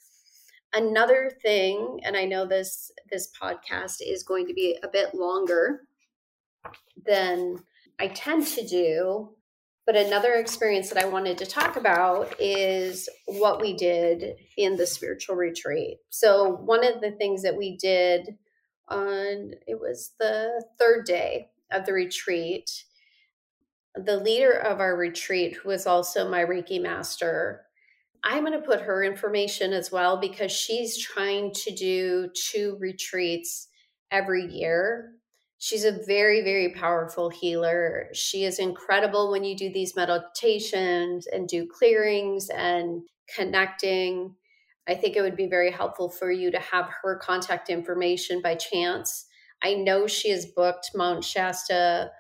Another 0.73 1.30
thing, 1.42 2.00
and 2.02 2.16
I 2.16 2.25
know 2.25 2.46
this 2.46 2.90
this 3.11 3.30
podcast 3.40 3.96
is 4.00 4.25
going 4.25 4.46
to 4.49 4.54
be 4.54 4.76
a 4.82 4.88
bit 4.88 5.14
longer 5.14 5.82
than 7.06 7.58
I 8.00 8.08
tend 8.08 8.46
to 8.49 8.66
do, 8.66 9.37
but 9.87 9.96
another 9.96 10.32
experience 10.34 10.88
that 10.88 11.02
I 11.02 11.08
wanted 11.08 11.38
to 11.38 11.46
talk 11.46 11.76
about 11.76 12.34
is 12.40 13.08
what 13.26 13.61
we 13.61 13.76
did 13.76 14.37
in 14.56 14.76
the 14.76 14.87
spiritual 14.87 15.37
retreat. 15.37 15.99
So, 16.08 16.56
one 16.64 16.84
of 16.84 17.00
the 17.00 17.12
things 17.12 17.42
that 17.42 17.56
we 17.56 17.76
did 17.76 18.37
on 18.88 19.54
it 19.66 19.80
was 19.80 20.12
the 20.18 20.64
third 20.78 21.04
day 21.06 21.50
of 21.72 21.86
the 21.86 21.92
retreat, 21.92 22.84
the 23.94 24.16
leader 24.16 24.52
of 24.52 24.80
our 24.80 24.96
retreat, 24.96 25.56
who 25.56 25.68
was 25.68 25.86
also 25.86 26.28
my 26.28 26.44
Reiki 26.44 26.80
master, 26.80 27.66
I'm 28.22 28.44
going 28.44 28.58
to 28.58 28.66
put 28.66 28.80
her 28.80 29.04
information 29.04 29.72
as 29.72 29.92
well 29.92 30.16
because 30.16 30.50
she's 30.50 30.98
trying 30.98 31.52
to 31.52 31.74
do 31.74 32.30
two 32.34 32.76
retreats 32.80 33.68
every 34.10 34.46
year 34.46 35.14
She's 35.64 35.84
a 35.86 36.04
very, 36.06 36.42
very 36.42 36.74
powerful 36.74 37.30
healer. 37.30 38.10
She 38.12 38.44
is 38.44 38.58
incredible 38.58 39.30
when 39.30 39.44
you 39.44 39.56
do 39.56 39.72
these 39.72 39.96
meditations 39.96 41.26
and 41.26 41.48
do 41.48 41.66
clearings 41.66 42.50
and 42.50 43.00
connecting. 43.34 44.34
I 44.88 44.94
think 44.94 45.16
it 45.16 45.22
would 45.22 45.36
be 45.36 45.46
very 45.46 45.70
helpful 45.70 46.08
for 46.08 46.30
you 46.30 46.50
to 46.50 46.58
have 46.58 46.90
her 47.02 47.16
contact 47.16 47.70
information 47.70 48.42
by 48.42 48.54
chance. 48.54 49.26
I 49.62 49.74
know 49.74 50.06
she 50.06 50.30
has 50.30 50.46
booked 50.46 50.90
Mount 50.94 51.24
Shasta 51.24 52.10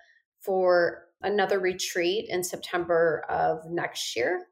for 0.40 1.04
another 1.22 1.58
retreat 1.58 2.26
in 2.28 2.42
September 2.42 3.24
of 3.28 3.70
next 3.70 4.16
year. 4.16 4.46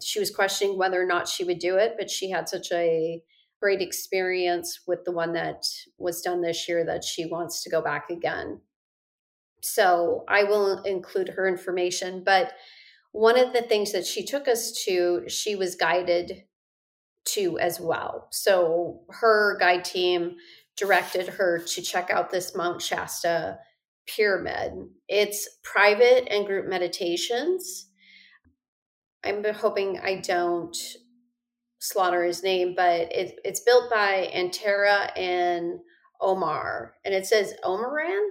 She 0.00 0.20
was 0.20 0.30
questioning 0.30 0.78
whether 0.78 1.02
or 1.02 1.06
not 1.06 1.28
she 1.28 1.44
would 1.44 1.58
do 1.58 1.76
it, 1.76 1.94
but 1.98 2.10
she 2.10 2.30
had 2.30 2.48
such 2.48 2.70
a 2.72 3.22
great 3.60 3.80
experience 3.80 4.80
with 4.86 5.04
the 5.04 5.12
one 5.12 5.32
that 5.32 5.64
was 5.98 6.20
done 6.22 6.40
this 6.40 6.68
year 6.68 6.84
that 6.84 7.02
she 7.02 7.26
wants 7.26 7.62
to 7.62 7.70
go 7.70 7.82
back 7.82 8.08
again. 8.08 8.60
So 9.60 10.24
I 10.28 10.44
will 10.44 10.82
include 10.82 11.30
her 11.30 11.48
information. 11.48 12.22
But 12.24 12.52
one 13.10 13.38
of 13.38 13.52
the 13.52 13.62
things 13.62 13.90
that 13.92 14.06
she 14.06 14.24
took 14.24 14.46
us 14.46 14.84
to, 14.84 15.24
she 15.28 15.56
was 15.56 15.74
guided 15.74 16.44
to 17.34 17.58
as 17.58 17.80
well. 17.80 18.28
So 18.30 19.00
her 19.08 19.56
guide 19.58 19.84
team 19.84 20.36
directed 20.76 21.28
her 21.28 21.58
to 21.58 21.82
check 21.82 22.10
out 22.10 22.30
this 22.30 22.54
Mount 22.56 22.80
Shasta 22.80 23.58
pyramid. 24.06 24.72
It's 25.08 25.48
private 25.62 26.32
and 26.32 26.46
group 26.46 26.66
meditations. 26.66 27.88
I'm 29.24 29.44
hoping 29.52 29.98
I 30.02 30.20
don't 30.20 30.76
slaughter 31.80 32.24
his 32.24 32.42
name, 32.42 32.74
but 32.76 33.12
it, 33.12 33.38
it's 33.44 33.60
built 33.60 33.90
by 33.90 34.30
Antara 34.34 35.10
and 35.16 35.80
Omar. 36.20 36.94
And 37.04 37.14
it 37.14 37.26
says 37.26 37.54
Omaran. 37.64 38.26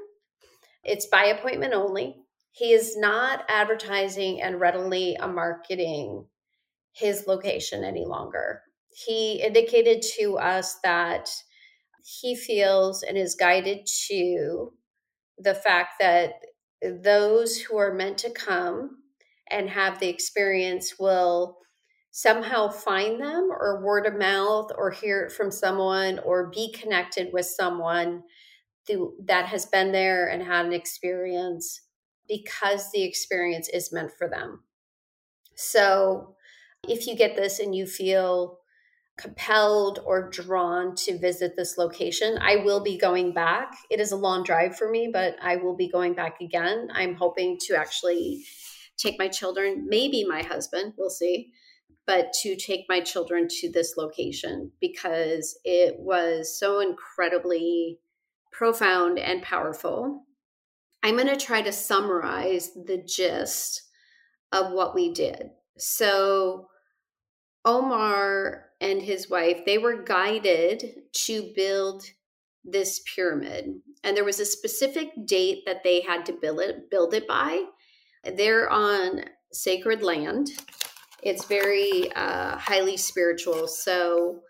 It's 0.84 1.08
by 1.08 1.26
appointment 1.26 1.74
only. 1.74 2.16
He 2.52 2.72
is 2.72 2.98
not 2.98 3.44
advertising 3.50 4.42
and 4.42 4.60
readily 4.60 5.18
marketing 5.22 6.26
his 6.94 7.26
location 7.28 7.84
any 7.84 8.06
longer. 8.06 8.64
He 9.06 9.44
indicated 9.44 10.02
to 10.18 10.40
us 10.40 10.80
that 10.84 11.30
he 12.04 12.36
feels 12.36 13.04
and 13.04 13.16
is 13.16 13.36
guided 13.36 13.88
to 14.08 14.74
the 15.38 15.54
fact 15.54 16.00
that 16.00 16.34
those 16.82 17.60
who 17.60 17.78
are 17.78 17.94
meant 17.94 18.18
to 18.20 18.32
come 18.32 19.04
and 19.52 19.70
have 19.70 20.00
the 20.00 20.08
experience 20.08 20.98
will 20.98 21.60
somehow 22.10 22.70
find 22.70 23.22
them 23.22 23.50
or 23.52 23.84
word 23.86 24.08
of 24.08 24.16
mouth 24.18 24.72
or 24.76 24.90
hear 24.90 25.26
it 25.26 25.32
from 25.32 25.52
someone 25.52 26.18
or 26.20 26.50
be 26.50 26.72
connected 26.72 27.32
with 27.32 27.46
someone 27.46 28.24
that 29.26 29.46
has 29.46 29.68
been 29.68 29.92
there 29.92 30.28
and 30.28 30.42
had 30.42 30.66
an 30.66 30.74
experience 30.74 31.82
because 32.28 32.92
the 32.92 33.04
experience 33.04 33.70
is 33.70 33.94
meant 33.94 34.12
for 34.18 34.28
them. 34.28 34.64
So, 35.56 36.36
if 36.88 37.06
you 37.06 37.16
get 37.16 37.36
this 37.36 37.60
and 37.60 37.76
you 37.76 37.86
feel 37.86 38.60
compelled 39.18 40.00
or 40.06 40.30
drawn 40.30 40.96
to 40.96 41.18
visit 41.18 41.56
this 41.56 41.78
location, 41.78 42.38
I 42.40 42.58
will 42.58 42.80
be 42.80 42.98
going 42.98 43.34
back. 43.34 43.76
It 43.90 44.00
is 44.00 44.12
a 44.12 44.18
long 44.18 44.44
drive 44.44 44.78
for 44.78 44.90
me, 44.90 45.10
but 45.12 45.36
I 45.42 45.56
will 45.56 45.76
be 45.76 45.90
going 45.90 46.14
back 46.14 46.40
again. 46.40 46.90
I'm 46.94 47.16
hoping 47.16 47.58
to 47.68 47.76
actually 47.76 48.46
take 48.98 49.18
my 49.18 49.28
children, 49.28 49.88
maybe 49.88 50.24
my 50.24 50.44
husband, 50.44 50.94
we'll 50.98 51.10
see, 51.10 51.52
but 52.06 52.32
to 52.42 52.56
take 52.56 52.86
my 52.88 53.02
children 53.02 53.48
to 53.48 53.72
this 53.72 53.96
location 53.98 54.72
because 54.80 55.58
it 55.64 55.96
was 56.00 56.58
so 56.58 56.80
incredibly 56.80 58.00
profound 58.52 59.20
and 59.20 59.42
powerful. 59.42 60.26
I'm 61.04 61.16
going 61.16 61.28
to 61.28 61.38
try 61.38 61.62
to 61.62 61.72
summarize 61.72 62.72
the 62.74 62.98
gist 62.98 63.84
of 64.52 64.72
what 64.72 64.96
we 64.96 65.12
did. 65.12 65.50
So, 65.78 66.70
Omar 67.66 68.67
and 68.80 69.02
his 69.02 69.30
wife, 69.30 69.66
they 69.66 69.78
were 69.78 70.04
guided 70.04 71.02
to 71.12 71.52
build 71.56 72.04
this 72.64 73.02
pyramid. 73.16 73.82
And 74.04 74.16
there 74.16 74.26
was 74.26 74.40
a 74.40 74.46
specific 74.46 75.10
date 75.26 75.64
that 75.66 75.84
they 75.84 76.02
had 76.02 76.26
to 76.28 76.34
build 76.34 76.60
it, 76.60 76.90
build 76.92 77.14
it 77.14 77.28
by. 77.28 77.64
They're 78.24 78.70
on 78.70 79.24
sacred 79.52 80.04
land 80.04 80.50
it's 81.22 81.46
very 81.46 82.12
uh, 82.14 82.58
highly 82.58 82.98
spiritual. 82.98 83.68
So 83.68 84.42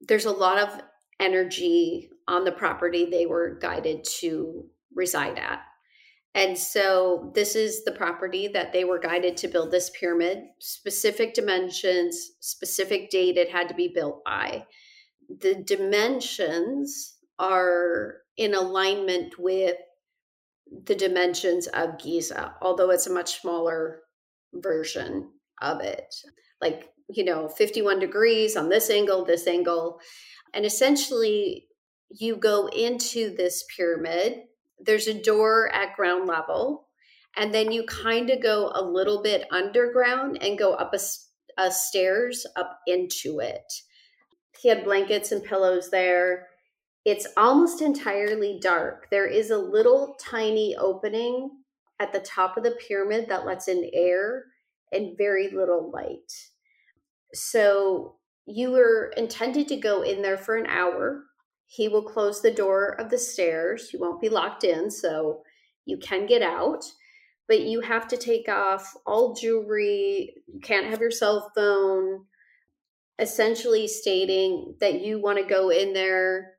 there's 0.00 0.24
a 0.24 0.30
lot 0.30 0.58
of 0.58 0.80
energy 1.20 2.10
on 2.26 2.44
the 2.44 2.52
property 2.52 3.06
they 3.06 3.26
were 3.26 3.58
guided 3.60 4.04
to 4.20 4.64
reside 4.94 5.38
at. 5.38 5.60
And 6.34 6.58
so 6.58 7.30
this 7.34 7.54
is 7.54 7.84
the 7.84 7.92
property 7.92 8.48
that 8.48 8.72
they 8.72 8.84
were 8.84 8.98
guided 8.98 9.36
to 9.38 9.48
build 9.48 9.70
this 9.70 9.90
pyramid, 9.90 10.42
specific 10.58 11.32
dimensions, 11.32 12.32
specific 12.40 13.08
date 13.10 13.36
it 13.36 13.50
had 13.50 13.68
to 13.68 13.74
be 13.74 13.92
built 13.94 14.24
by. 14.24 14.66
the 15.28 15.54
dimensions 15.54 17.16
are 17.38 18.16
in 18.36 18.54
alignment 18.54 19.38
with 19.38 19.76
the 20.86 20.94
dimensions 20.94 21.66
of 21.68 21.98
Giza, 21.98 22.54
although 22.60 22.90
it's 22.90 23.06
a 23.06 23.12
much 23.12 23.40
smaller 23.40 24.00
version 24.54 25.30
of 25.62 25.80
it. 25.80 26.14
Like, 26.60 26.90
you 27.10 27.24
know, 27.24 27.48
51 27.48 28.00
degrees 28.00 28.56
on 28.56 28.68
this 28.68 28.90
angle, 28.90 29.24
this 29.24 29.46
angle. 29.46 29.98
And 30.52 30.64
essentially, 30.64 31.66
you 32.10 32.36
go 32.36 32.66
into 32.68 33.34
this 33.34 33.64
pyramid. 33.76 34.42
There's 34.84 35.08
a 35.08 35.22
door 35.22 35.72
at 35.74 35.96
ground 35.96 36.26
level, 36.26 36.88
and 37.36 37.52
then 37.54 37.72
you 37.72 37.84
kind 37.86 38.30
of 38.30 38.42
go 38.42 38.70
a 38.74 38.84
little 38.84 39.22
bit 39.22 39.46
underground 39.50 40.42
and 40.42 40.58
go 40.58 40.74
up 40.74 40.94
a, 40.94 41.00
a 41.60 41.70
stairs 41.70 42.46
up 42.56 42.80
into 42.86 43.40
it. 43.40 43.72
He 44.60 44.68
had 44.68 44.84
blankets 44.84 45.32
and 45.32 45.42
pillows 45.42 45.90
there. 45.90 46.48
It's 47.04 47.26
almost 47.36 47.82
entirely 47.82 48.58
dark. 48.62 49.08
There 49.10 49.26
is 49.26 49.50
a 49.50 49.58
little 49.58 50.16
tiny 50.20 50.74
opening 50.76 51.50
at 52.00 52.12
the 52.12 52.20
top 52.20 52.56
of 52.56 52.64
the 52.64 52.78
pyramid 52.88 53.28
that 53.28 53.44
lets 53.44 53.68
in 53.68 53.90
air 53.92 54.44
and 54.92 55.16
very 55.18 55.50
little 55.50 55.90
light. 55.90 56.32
So 57.34 58.16
you 58.46 58.70
were 58.70 59.12
intended 59.16 59.68
to 59.68 59.76
go 59.76 60.02
in 60.02 60.22
there 60.22 60.38
for 60.38 60.56
an 60.56 60.66
hour. 60.66 61.24
He 61.66 61.88
will 61.88 62.02
close 62.02 62.40
the 62.40 62.50
door 62.50 62.98
of 63.00 63.10
the 63.10 63.18
stairs. 63.18 63.90
You 63.92 64.00
won't 64.00 64.20
be 64.20 64.28
locked 64.28 64.64
in, 64.64 64.90
so 64.90 65.42
you 65.84 65.98
can 65.98 66.26
get 66.26 66.42
out, 66.42 66.84
but 67.48 67.60
you 67.60 67.80
have 67.80 68.08
to 68.08 68.16
take 68.16 68.48
off 68.48 68.94
all 69.06 69.34
jewelry. 69.34 70.34
You 70.46 70.60
can't 70.60 70.86
have 70.86 71.00
your 71.00 71.10
cell 71.10 71.50
phone, 71.54 72.24
essentially 73.18 73.86
stating 73.88 74.76
that 74.80 75.00
you 75.00 75.20
want 75.20 75.38
to 75.38 75.44
go 75.44 75.70
in 75.70 75.92
there 75.92 76.52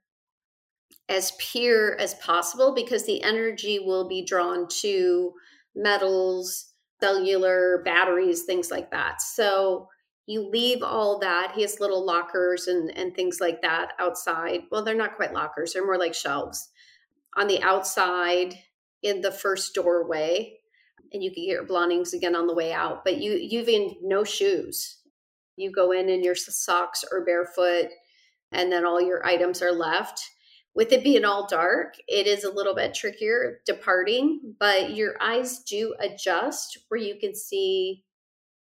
as 1.08 1.34
pure 1.38 2.00
as 2.00 2.16
possible 2.16 2.74
because 2.74 3.06
the 3.06 3.22
energy 3.22 3.80
will 3.80 4.08
be 4.08 4.26
drawn 4.26 4.68
to 4.82 5.34
metals, 5.76 6.72
cellular, 7.00 7.82
batteries, 7.86 8.44
things 8.44 8.72
like 8.72 8.92
that. 8.92 9.22
So 9.22 9.88
you 10.26 10.50
leave 10.50 10.82
all 10.82 11.20
that. 11.20 11.52
He 11.56 11.62
has 11.62 11.80
little 11.80 12.06
lockers 12.06 12.68
and, 12.68 12.90
and 12.98 13.16
things 13.16 13.40
like 13.40 13.62
that 13.62 13.94
outside. 14.00 14.62
Well, 14.72 14.84
they're 14.84 14.96
not 14.96 15.16
quite 15.16 15.34
lockers, 15.34 15.74
they're 15.74 15.86
more 15.86 16.00
like 16.00 16.14
shelves 16.14 16.70
on 17.38 17.48
the 17.48 17.62
outside 17.62 18.56
in 19.04 19.22
the 19.22 19.32
first 19.32 19.74
doorway. 19.76 20.58
And 21.14 21.24
you 21.24 21.32
can 21.32 21.44
get 21.44 21.52
your 21.52 21.64
belongings 21.64 22.14
again 22.14 22.36
on 22.36 22.48
the 22.48 22.56
way 22.56 22.74
out, 22.74 23.04
but 23.04 23.18
you 23.18 23.34
you've 23.34 23.70
in 23.70 23.96
no 24.02 24.24
shoes. 24.24 25.00
You 25.56 25.72
go 25.72 25.92
in 25.92 26.10
in 26.10 26.24
your 26.24 26.36
socks 26.36 27.06
or 27.10 27.24
barefoot, 27.24 27.90
and 28.52 28.72
then 28.72 28.86
all 28.86 29.02
your 29.02 29.26
items 29.26 29.62
are 29.62 29.72
left 29.72 30.22
with 30.76 30.92
it 30.92 31.04
being 31.04 31.24
all 31.24 31.48
dark, 31.48 31.96
it 32.08 32.28
is 32.28 32.44
a 32.44 32.52
little 32.52 32.76
bit 32.76 32.94
trickier 32.94 33.62
departing, 33.66 34.56
but 34.60 34.94
your 34.94 35.16
eyes 35.22 35.60
do 35.60 35.96
adjust 36.00 36.78
where 36.90 37.00
you 37.00 37.16
can 37.18 37.34
see 37.34 38.04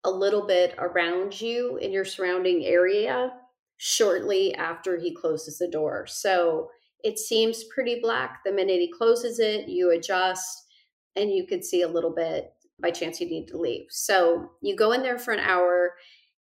a 0.04 0.10
little 0.10 0.46
bit 0.46 0.74
around 0.78 1.40
you 1.40 1.76
in 1.76 1.92
your 1.92 2.04
surrounding 2.04 2.64
area 2.64 3.32
shortly 3.76 4.54
after 4.54 4.98
he 4.98 5.14
closes 5.14 5.58
the 5.58 5.68
door. 5.68 6.06
So 6.06 6.68
it 7.04 7.18
seems 7.18 7.64
pretty 7.64 8.00
black 8.00 8.40
the 8.44 8.52
minute 8.52 8.80
he 8.80 8.92
closes 8.92 9.38
it, 9.38 9.68
you 9.68 9.90
adjust, 9.90 10.66
and 11.16 11.30
you 11.30 11.46
can 11.46 11.62
see 11.62 11.82
a 11.82 11.88
little 11.88 12.14
bit 12.14 12.52
by 12.80 12.90
chance 12.90 13.20
you 13.20 13.28
need 13.28 13.48
to 13.48 13.58
leave. 13.58 13.86
So 13.90 14.50
you 14.60 14.76
go 14.76 14.92
in 14.92 15.02
there 15.02 15.18
for 15.18 15.32
an 15.32 15.40
hour 15.40 15.94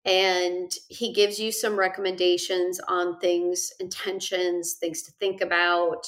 and 0.05 0.71
he 0.87 1.11
gives 1.11 1.39
you 1.39 1.51
some 1.51 1.77
recommendations 1.77 2.79
on 2.87 3.19
things 3.19 3.71
intentions 3.79 4.73
things 4.73 5.01
to 5.01 5.11
think 5.19 5.41
about 5.41 6.05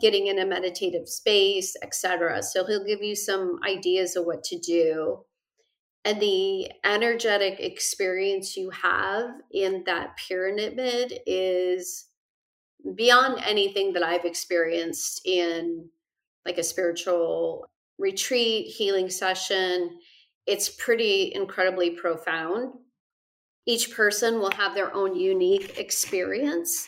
getting 0.00 0.28
in 0.28 0.38
a 0.38 0.46
meditative 0.46 1.08
space 1.08 1.76
etc 1.82 2.42
so 2.42 2.64
he'll 2.64 2.84
give 2.84 3.02
you 3.02 3.14
some 3.14 3.58
ideas 3.68 4.16
of 4.16 4.24
what 4.24 4.44
to 4.44 4.58
do 4.58 5.18
and 6.04 6.20
the 6.20 6.70
energetic 6.84 7.60
experience 7.60 8.56
you 8.56 8.70
have 8.70 9.30
in 9.52 9.82
that 9.86 10.16
pyramid 10.16 11.20
is 11.26 12.06
beyond 12.94 13.40
anything 13.44 13.92
that 13.92 14.02
i've 14.02 14.24
experienced 14.24 15.20
in 15.24 15.88
like 16.44 16.58
a 16.58 16.62
spiritual 16.62 17.66
retreat 17.98 18.66
healing 18.66 19.08
session 19.08 19.98
it's 20.46 20.68
pretty 20.68 21.32
incredibly 21.34 21.90
profound 21.90 22.72
each 23.66 23.94
person 23.94 24.40
will 24.40 24.50
have 24.50 24.74
their 24.74 24.94
own 24.94 25.14
unique 25.14 25.78
experience. 25.78 26.86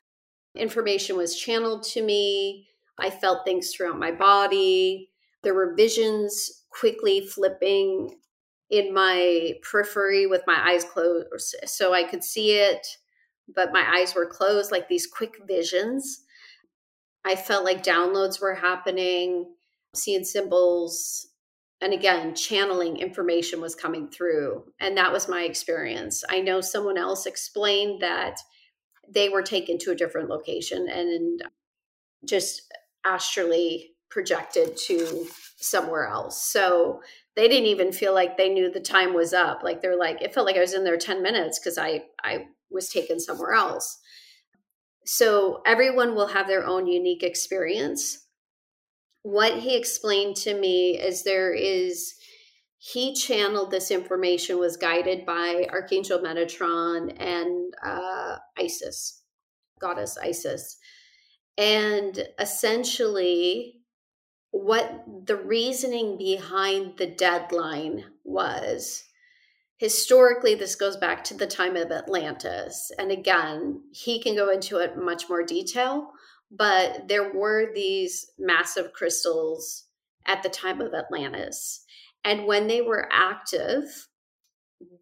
Information 0.57 1.17
was 1.17 1.39
channeled 1.39 1.85
to 1.85 2.03
me. 2.03 2.67
I 2.99 3.11
felt 3.11 3.45
things 3.45 3.71
throughout 3.71 3.99
my 3.99 4.11
body. 4.11 5.11
There 5.43 5.55
were 5.55 5.75
visions 5.77 6.65
quickly 6.71 7.27
flipping 7.27 8.17
in 8.71 8.93
my 8.93 9.55
periphery 9.63 10.27
with 10.27 10.43
my 10.47 10.71
eyes 10.71 10.85
closed 10.85 11.27
so 11.67 11.93
I 11.93 12.05
could 12.05 12.25
see 12.25 12.53
it, 12.53 12.87
but 13.55 13.73
my 13.73 13.85
eyes 13.97 14.15
were 14.15 14.27
closed, 14.27 14.73
like 14.73 14.89
these 14.89 15.07
quick 15.07 15.37
visions. 15.47 16.23
I 17.25 17.37
felt 17.37 17.65
like 17.65 17.83
downloads 17.83 18.41
were 18.41 18.55
happening, 18.55 19.55
seeing 19.95 20.25
symbols, 20.25 21.29
and 21.81 21.93
again 21.93 22.35
channeling 22.35 22.97
information 22.97 23.61
was 23.61 23.75
coming 23.75 24.09
through 24.09 24.65
and 24.81 24.97
that 24.97 25.13
was 25.13 25.29
my 25.29 25.43
experience 25.43 26.25
i 26.31 26.41
know 26.41 26.61
someone 26.61 26.97
else 26.97 27.27
explained 27.27 28.01
that 28.01 28.39
they 29.09 29.29
were 29.29 29.43
taken 29.43 29.79
to 29.79 29.91
a 29.91 29.95
different 29.95 30.31
location 30.31 30.89
and 30.89 31.43
just 32.25 32.63
astrally 33.05 33.91
projected 34.09 34.77
to 34.77 35.27
somewhere 35.57 36.07
else 36.07 36.43
so 36.51 37.01
they 37.37 37.49
didn't 37.49 37.67
even 37.67 37.93
feel 37.93 38.15
like 38.15 38.37
they 38.37 38.49
knew 38.49 38.71
the 38.71 38.81
time 38.81 39.15
was 39.15 39.33
up. 39.33 39.63
Like 39.63 39.81
they're 39.81 39.99
like 39.99 40.23
it 40.23 40.35
felt 40.35 40.47
like 40.47 40.57
i 40.57 40.61
was 40.61 40.75
in 40.75 40.85
there 40.85 40.97
10 40.97 41.23
minutes 41.23 41.59
because 41.59 41.79
i 41.79 42.03
i 42.23 42.47
was 42.71 42.89
taken 42.89 43.21
somewhere 43.21 43.53
else. 43.53 43.99
So 45.07 45.61
everyone 45.67 46.15
will 46.15 46.29
have 46.29 46.47
their 46.47 46.67
own 46.67 46.87
unique 46.87 47.23
experience. 47.23 48.27
What 49.23 49.59
he 49.59 49.77
explained 49.77 50.37
to 50.37 50.59
me 50.59 50.99
is 50.99 51.23
there 51.23 51.53
is 51.53 52.15
he 52.79 53.15
channeled 53.15 53.71
this 53.71 53.91
information 53.91 54.59
was 54.59 54.77
guided 54.77 55.25
by 55.25 55.67
archangel 55.71 56.19
metatron 56.19 57.15
and 57.19 57.75
uh, 57.83 58.37
isis 58.59 59.25
goddess 59.85 60.17
isis. 60.21 60.79
And 61.57 62.27
essentially 62.39 63.81
what 64.57 65.05
the 65.27 65.37
reasoning 65.37 66.17
behind 66.17 66.97
the 66.97 67.07
deadline 67.07 68.05
was 68.25 69.05
historically 69.77 70.55
this 70.55 70.77
goes 70.77 70.97
back 70.97 71.25
to 71.25 71.35
the 71.35 71.47
time 71.47 71.77
of 71.77 71.91
atlantis 71.91 72.93
and 72.99 73.11
again 73.11 73.83
he 73.93 74.23
can 74.23 74.37
go 74.37 74.51
into 74.51 74.79
it 74.79 74.97
much 74.97 75.29
more 75.29 75.43
detail 75.43 76.13
but 76.51 77.09
there 77.09 77.33
were 77.33 77.73
these 77.75 78.31
massive 78.39 78.93
crystals 78.93 79.87
at 80.27 80.43
the 80.43 80.49
time 80.49 80.81
of 80.81 80.95
Atlantis. 80.95 81.85
And 82.25 82.47
when 82.47 82.67
they 82.69 82.81
were 82.81 83.09
active, 83.13 84.09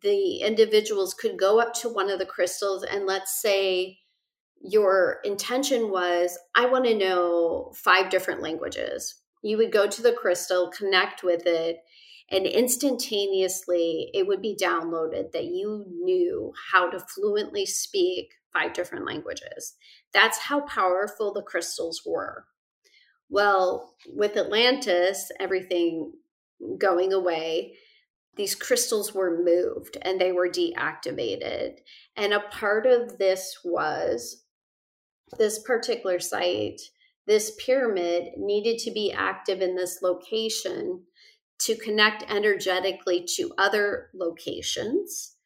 the 0.02 0.38
individuals 0.38 1.14
could 1.14 1.38
go 1.38 1.60
up 1.60 1.74
to 1.74 1.88
one 1.88 2.10
of 2.10 2.18
the 2.18 2.26
crystals 2.26 2.84
and 2.84 3.06
let's 3.06 3.40
say 3.40 3.98
your 4.64 5.18
intention 5.24 5.90
was, 5.90 6.38
I 6.54 6.66
want 6.66 6.84
to 6.84 6.96
know 6.96 7.72
five 7.74 8.10
different 8.10 8.42
languages. 8.42 9.21
You 9.42 9.56
would 9.58 9.72
go 9.72 9.86
to 9.88 10.02
the 10.02 10.12
crystal, 10.12 10.70
connect 10.70 11.22
with 11.22 11.46
it, 11.46 11.78
and 12.30 12.46
instantaneously 12.46 14.10
it 14.14 14.26
would 14.26 14.40
be 14.40 14.56
downloaded 14.60 15.32
that 15.32 15.46
you 15.46 15.84
knew 15.88 16.52
how 16.72 16.88
to 16.88 17.00
fluently 17.00 17.66
speak 17.66 18.32
five 18.52 18.72
different 18.72 19.06
languages. 19.06 19.74
That's 20.12 20.38
how 20.38 20.60
powerful 20.60 21.32
the 21.32 21.42
crystals 21.42 22.02
were. 22.06 22.46
Well, 23.28 23.94
with 24.06 24.36
Atlantis, 24.36 25.30
everything 25.40 26.12
going 26.78 27.12
away, 27.12 27.76
these 28.36 28.54
crystals 28.54 29.14
were 29.14 29.42
moved 29.42 29.98
and 30.02 30.20
they 30.20 30.32
were 30.32 30.48
deactivated. 30.48 31.78
And 32.16 32.32
a 32.32 32.40
part 32.40 32.86
of 32.86 33.18
this 33.18 33.58
was 33.64 34.44
this 35.38 35.62
particular 35.62 36.18
site, 36.18 36.80
this 37.26 37.52
pyramid 37.64 38.32
needed 38.36 38.78
to 38.78 38.90
be 38.90 39.12
active 39.12 39.60
in 39.60 39.76
this 39.76 40.00
location 40.02 41.04
to 41.60 41.76
connect 41.76 42.28
energetically 42.30 43.24
to 43.36 43.52
other 43.56 44.10
locations 44.14 45.36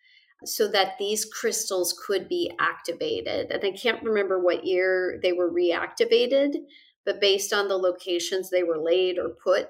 so 0.45 0.69
that 0.69 0.95
these 0.99 1.25
crystals 1.25 1.99
could 2.07 2.29
be 2.29 2.51
activated. 2.59 3.51
And 3.51 3.63
I 3.65 3.73
can't 3.73 4.03
remember 4.03 4.41
what 4.41 4.65
year 4.67 5.19
they 5.23 5.33
were 5.33 5.51
reactivated, 5.51 6.55
but 7.05 7.21
based 7.21 7.53
on 7.53 7.69
the 7.69 7.77
locations 7.77 8.51
they 8.51 8.63
were 8.63 8.79
laid 8.79 9.19
or 9.19 9.31
put, 9.43 9.69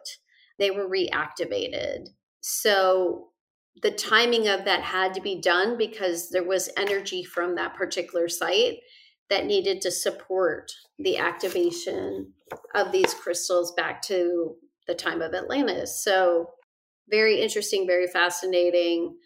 they 0.59 0.71
were 0.71 0.89
reactivated. 0.89 2.09
So 2.41 3.29
the 3.83 3.91
timing 3.91 4.49
of 4.49 4.65
that 4.65 4.83
had 4.83 5.15
to 5.15 5.21
be 5.21 5.41
done 5.41 5.77
because 5.77 6.31
there 6.31 6.45
was 6.45 6.71
energy 6.77 7.25
from 7.25 7.57
that 7.57 7.75
particular 7.75 8.29
site 8.29 8.79
that 9.31 9.47
needed 9.47 9.81
to 9.83 9.91
support 9.91 10.73
the 10.99 11.19
activation 11.19 12.33
of 12.75 12.93
these 12.93 13.13
crystals 13.15 13.73
back 13.73 14.03
to 14.03 14.55
the 14.87 14.95
time 14.95 15.21
of 15.21 15.35
Atlantis. 15.35 16.03
So, 16.03 16.51
very 17.09 17.41
interesting, 17.41 17.87
very 17.87 18.07
fascinating 18.07 19.17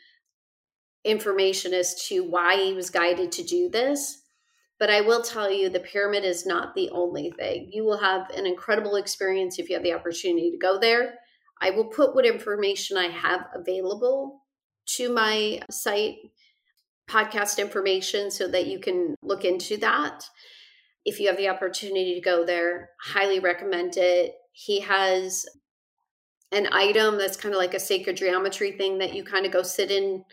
information 1.04 1.72
as 1.72 1.94
to 2.08 2.20
why 2.20 2.56
he 2.56 2.74
was 2.74 2.90
guided 2.90 3.32
to 3.32 3.42
do 3.42 3.68
this. 3.70 4.22
But 4.78 4.90
I 4.90 5.02
will 5.02 5.22
tell 5.22 5.50
you, 5.50 5.68
the 5.68 5.80
pyramid 5.80 6.24
is 6.24 6.46
not 6.46 6.74
the 6.74 6.88
only 6.90 7.30
thing. 7.30 7.68
You 7.72 7.84
will 7.84 7.98
have 7.98 8.30
an 8.30 8.46
incredible 8.46 8.96
experience 8.96 9.58
if 9.58 9.68
you 9.68 9.76
have 9.76 9.82
the 9.82 9.92
opportunity 9.92 10.50
to 10.50 10.56
go 10.56 10.78
there. 10.78 11.14
I 11.60 11.70
will 11.70 11.86
put 11.86 12.14
what 12.14 12.24
information 12.24 12.96
I 12.96 13.08
have 13.08 13.46
available 13.54 14.42
to 14.96 15.12
my 15.12 15.60
site, 15.70 16.16
podcast 17.10 17.58
information, 17.58 18.30
so 18.30 18.48
that 18.48 18.66
you 18.66 18.78
can 18.78 19.14
look 19.22 19.44
into 19.44 19.76
that. 19.78 20.24
If 21.04 21.18
you 21.18 21.28
have 21.28 21.36
the 21.36 21.48
opportunity 21.48 22.14
to 22.14 22.20
go 22.20 22.44
there, 22.44 22.90
highly 23.02 23.40
recommend 23.40 23.96
it. 23.96 24.34
He 24.52 24.80
has 24.80 25.46
an 26.52 26.68
item 26.72 27.18
that's 27.18 27.36
kind 27.36 27.54
of 27.54 27.58
like 27.58 27.74
a 27.74 27.80
sacred 27.80 28.16
geometry 28.16 28.72
thing 28.72 28.98
that 28.98 29.14
you 29.14 29.24
kind 29.24 29.46
of 29.46 29.52
go 29.52 29.62
sit 29.62 29.90
in 29.90 30.24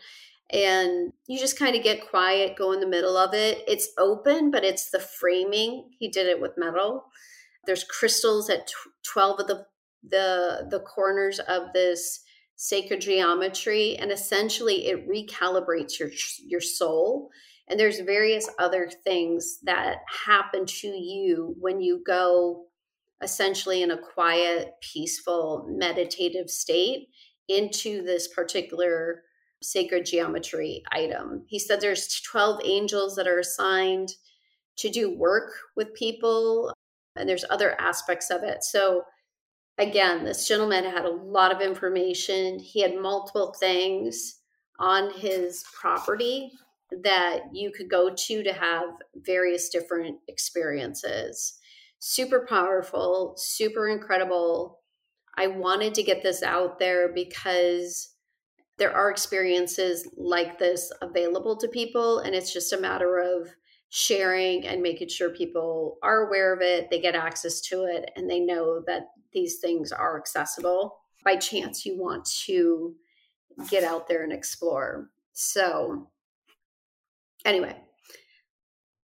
and 0.50 1.12
you 1.26 1.38
just 1.38 1.58
kind 1.58 1.76
of 1.76 1.82
get 1.82 2.08
quiet, 2.08 2.56
go 2.56 2.72
in 2.72 2.80
the 2.80 2.86
middle 2.86 3.16
of 3.16 3.34
it. 3.34 3.62
It's 3.68 3.90
open, 3.98 4.50
but 4.50 4.64
it's 4.64 4.90
the 4.90 5.00
framing. 5.00 5.90
He 5.98 6.08
did 6.08 6.26
it 6.26 6.40
with 6.40 6.56
metal. 6.56 7.04
There's 7.66 7.84
crystals 7.84 8.48
at 8.48 8.70
12 9.04 9.40
of 9.40 9.46
the 9.46 9.66
the 10.08 10.66
the 10.70 10.80
corners 10.80 11.38
of 11.40 11.72
this 11.74 12.20
sacred 12.60 13.00
geometry 13.00 13.96
and 13.98 14.10
essentially 14.10 14.88
it 14.88 15.08
recalibrates 15.08 15.96
your 15.98 16.10
your 16.44 16.60
soul 16.60 17.30
and 17.68 17.78
there's 17.78 18.00
various 18.00 18.48
other 18.58 18.90
things 19.04 19.60
that 19.62 19.98
happen 20.26 20.66
to 20.66 20.88
you 20.88 21.54
when 21.60 21.80
you 21.80 22.02
go 22.04 22.64
essentially 23.22 23.82
in 23.82 23.92
a 23.92 23.98
quiet 23.98 24.72
peaceful 24.80 25.66
meditative 25.70 26.50
state 26.50 27.08
into 27.48 28.02
this 28.02 28.26
particular 28.26 29.22
sacred 29.62 30.04
geometry 30.04 30.82
item. 30.92 31.44
He 31.46 31.58
said 31.58 31.80
there's 31.80 32.20
12 32.22 32.60
angels 32.64 33.16
that 33.16 33.28
are 33.28 33.38
assigned 33.38 34.10
to 34.76 34.88
do 34.88 35.16
work 35.16 35.52
with 35.76 35.94
people, 35.94 36.72
and 37.16 37.28
there's 37.28 37.44
other 37.50 37.78
aspects 37.80 38.30
of 38.30 38.42
it. 38.42 38.62
So, 38.62 39.02
again, 39.78 40.24
this 40.24 40.46
gentleman 40.46 40.84
had 40.84 41.04
a 41.04 41.10
lot 41.10 41.54
of 41.54 41.60
information. 41.60 42.58
He 42.58 42.82
had 42.82 43.00
multiple 43.00 43.54
things 43.58 44.40
on 44.78 45.12
his 45.12 45.64
property 45.78 46.50
that 47.02 47.40
you 47.52 47.70
could 47.70 47.90
go 47.90 48.10
to 48.14 48.42
to 48.42 48.52
have 48.52 48.84
various 49.14 49.68
different 49.68 50.18
experiences. 50.28 51.58
Super 51.98 52.46
powerful, 52.48 53.34
super 53.36 53.88
incredible. 53.88 54.80
I 55.36 55.48
wanted 55.48 55.94
to 55.94 56.02
get 56.02 56.22
this 56.22 56.42
out 56.42 56.78
there 56.78 57.12
because 57.12 58.14
there 58.78 58.94
are 58.94 59.10
experiences 59.10 60.08
like 60.16 60.58
this 60.58 60.90
available 61.02 61.56
to 61.56 61.68
people 61.68 62.20
and 62.20 62.34
it's 62.34 62.52
just 62.52 62.72
a 62.72 62.80
matter 62.80 63.18
of 63.18 63.48
sharing 63.90 64.66
and 64.66 64.82
making 64.82 65.08
sure 65.08 65.30
people 65.30 65.98
are 66.02 66.26
aware 66.26 66.52
of 66.52 66.60
it 66.60 66.90
they 66.90 67.00
get 67.00 67.14
access 67.14 67.60
to 67.60 67.84
it 67.84 68.10
and 68.16 68.28
they 68.28 68.40
know 68.40 68.82
that 68.86 69.08
these 69.32 69.58
things 69.58 69.92
are 69.92 70.18
accessible 70.18 70.98
by 71.24 71.36
chance 71.36 71.86
you 71.86 71.98
want 71.98 72.24
to 72.24 72.94
get 73.70 73.84
out 73.84 74.06
there 74.06 74.22
and 74.22 74.32
explore 74.32 75.08
so 75.32 76.08
anyway 77.44 77.74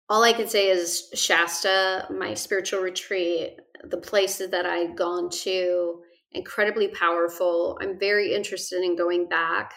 all 0.10 0.24
i 0.24 0.34
can 0.34 0.48
say 0.48 0.70
is 0.70 1.10
shasta 1.14 2.08
my 2.10 2.34
spiritual 2.34 2.82
retreat 2.82 3.58
the 3.86 3.98
places 3.98 4.50
that 4.50 4.66
i'd 4.66 4.98
gone 4.98 5.30
to 5.30 6.02
incredibly 6.34 6.88
powerful. 6.90 7.78
I'm 7.82 8.00
very 8.00 8.34
interested 8.34 8.84
in 8.84 8.96
going 8.96 9.28
back. 9.28 9.74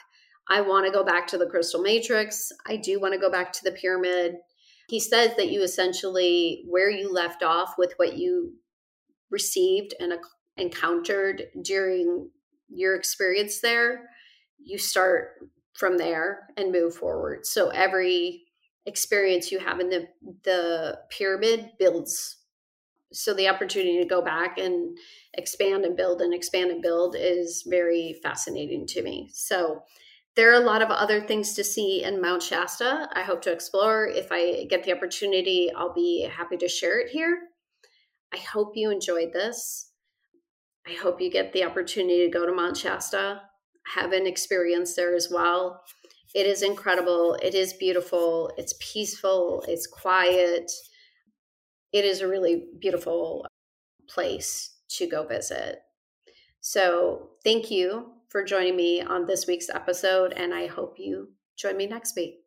I 0.49 0.61
want 0.61 0.87
to 0.87 0.93
go 0.93 1.05
back 1.05 1.27
to 1.29 1.39
the 1.39 1.47
crystal 1.47 1.81
matrix. 1.81 2.53
I 2.67 2.77
do 2.77 3.01
want 3.01 3.15
to 3.15 3.21
go 3.21 3.31
back 3.31 3.53
to 3.55 3.65
the 3.65 3.73
pyramid. 3.73 4.37
He 4.89 5.01
says 5.01 5.37
that 5.37 5.51
you 5.51 5.63
essentially, 5.63 6.65
where 6.69 6.91
you 6.91 7.13
left 7.13 7.43
off 7.43 7.75
with 7.79 7.95
what 7.97 8.17
you 8.17 8.55
received 9.31 9.95
and 9.99 10.13
encountered 10.57 11.45
during 11.63 12.31
your 12.69 12.95
experience 12.95 13.61
there, 13.61 14.11
you 14.59 14.79
start 14.79 15.33
from 15.75 15.99
there 15.99 16.49
and 16.57 16.73
move 16.73 16.95
forward. 16.95 17.47
So 17.47 17.69
every 17.71 18.43
experience 18.87 19.51
you 19.51 19.59
have 19.59 19.81
in 19.81 19.89
the 19.89 20.07
the 20.45 20.99
pyramid 21.09 21.71
builds 21.79 22.37
so 23.15 23.33
the 23.33 23.49
opportunity 23.49 24.01
to 24.01 24.09
go 24.09 24.21
back 24.21 24.59
and 24.59 24.99
expand 25.35 25.85
and 25.85 25.97
build 25.97 26.21
and 26.21 26.35
expand 26.35 26.71
and 26.71 26.83
build 26.83 27.17
is 27.19 27.65
very 27.67 28.19
fascinating 28.23 28.87
to 28.89 29.03
me. 29.03 29.31
So 29.33 29.83
there 30.37 30.51
are 30.51 30.63
a 30.63 30.67
lot 30.67 30.83
of 30.83 30.91
other 30.91 31.21
things 31.21 31.55
to 31.55 31.65
see 31.65 32.03
in 32.03 32.21
Mount 32.21 32.43
Shasta. 32.43 33.09
I 33.13 33.23
hope 33.23 33.43
to 33.43 33.53
explore. 33.53 34.07
If 34.07 34.29
I 34.31 34.65
get 34.65 34.85
the 34.85 34.93
opportunity, 34.93 35.71
I'll 35.77 35.95
be 35.95 36.29
happy 36.31 36.57
to 36.57 36.69
share 36.69 37.01
it 37.01 37.11
here. 37.11 37.39
I 38.33 38.39
hope 38.39 38.73
you 38.77 38.91
enjoyed 38.91 39.33
this. 39.33 39.91
I 40.87 40.93
hope 40.95 41.21
you 41.21 41.31
get 41.31 41.53
the 41.53 41.65
opportunity 41.65 42.25
to 42.25 42.31
go 42.31 42.45
to 42.45 42.53
Mount 42.53 42.77
Shasta, 42.77 43.41
have 43.95 44.13
an 44.13 44.27
experience 44.27 44.95
there 44.95 45.15
as 45.15 45.29
well. 45.31 45.83
It 46.35 46.47
is 46.47 46.63
incredible. 46.63 47.39
It 47.43 47.55
is 47.55 47.73
beautiful. 47.75 48.51
It's 48.59 48.75
peaceful. 48.81 49.65
It's 49.69 49.87
quiet 49.87 50.71
it 51.95 52.05
is 52.05 52.21
a 52.21 52.29
really 52.29 52.65
beautiful 52.81 53.47
place 54.09 54.79
to 54.89 55.07
go 55.07 55.25
visit. 55.25 55.79
So, 56.61 57.31
thank 57.45 57.71
you 57.71 58.15
for 58.35 58.43
joining 58.43 58.75
me 58.75 59.01
on 59.01 59.27
this 59.27 59.47
week's 59.47 59.71
episode, 59.71 60.33
and 60.33 60.53
I 60.53 60.67
hope 60.67 60.99
you 60.99 61.29
join 61.57 61.77
me 61.77 61.87
next 61.87 62.17
week. 62.17 62.44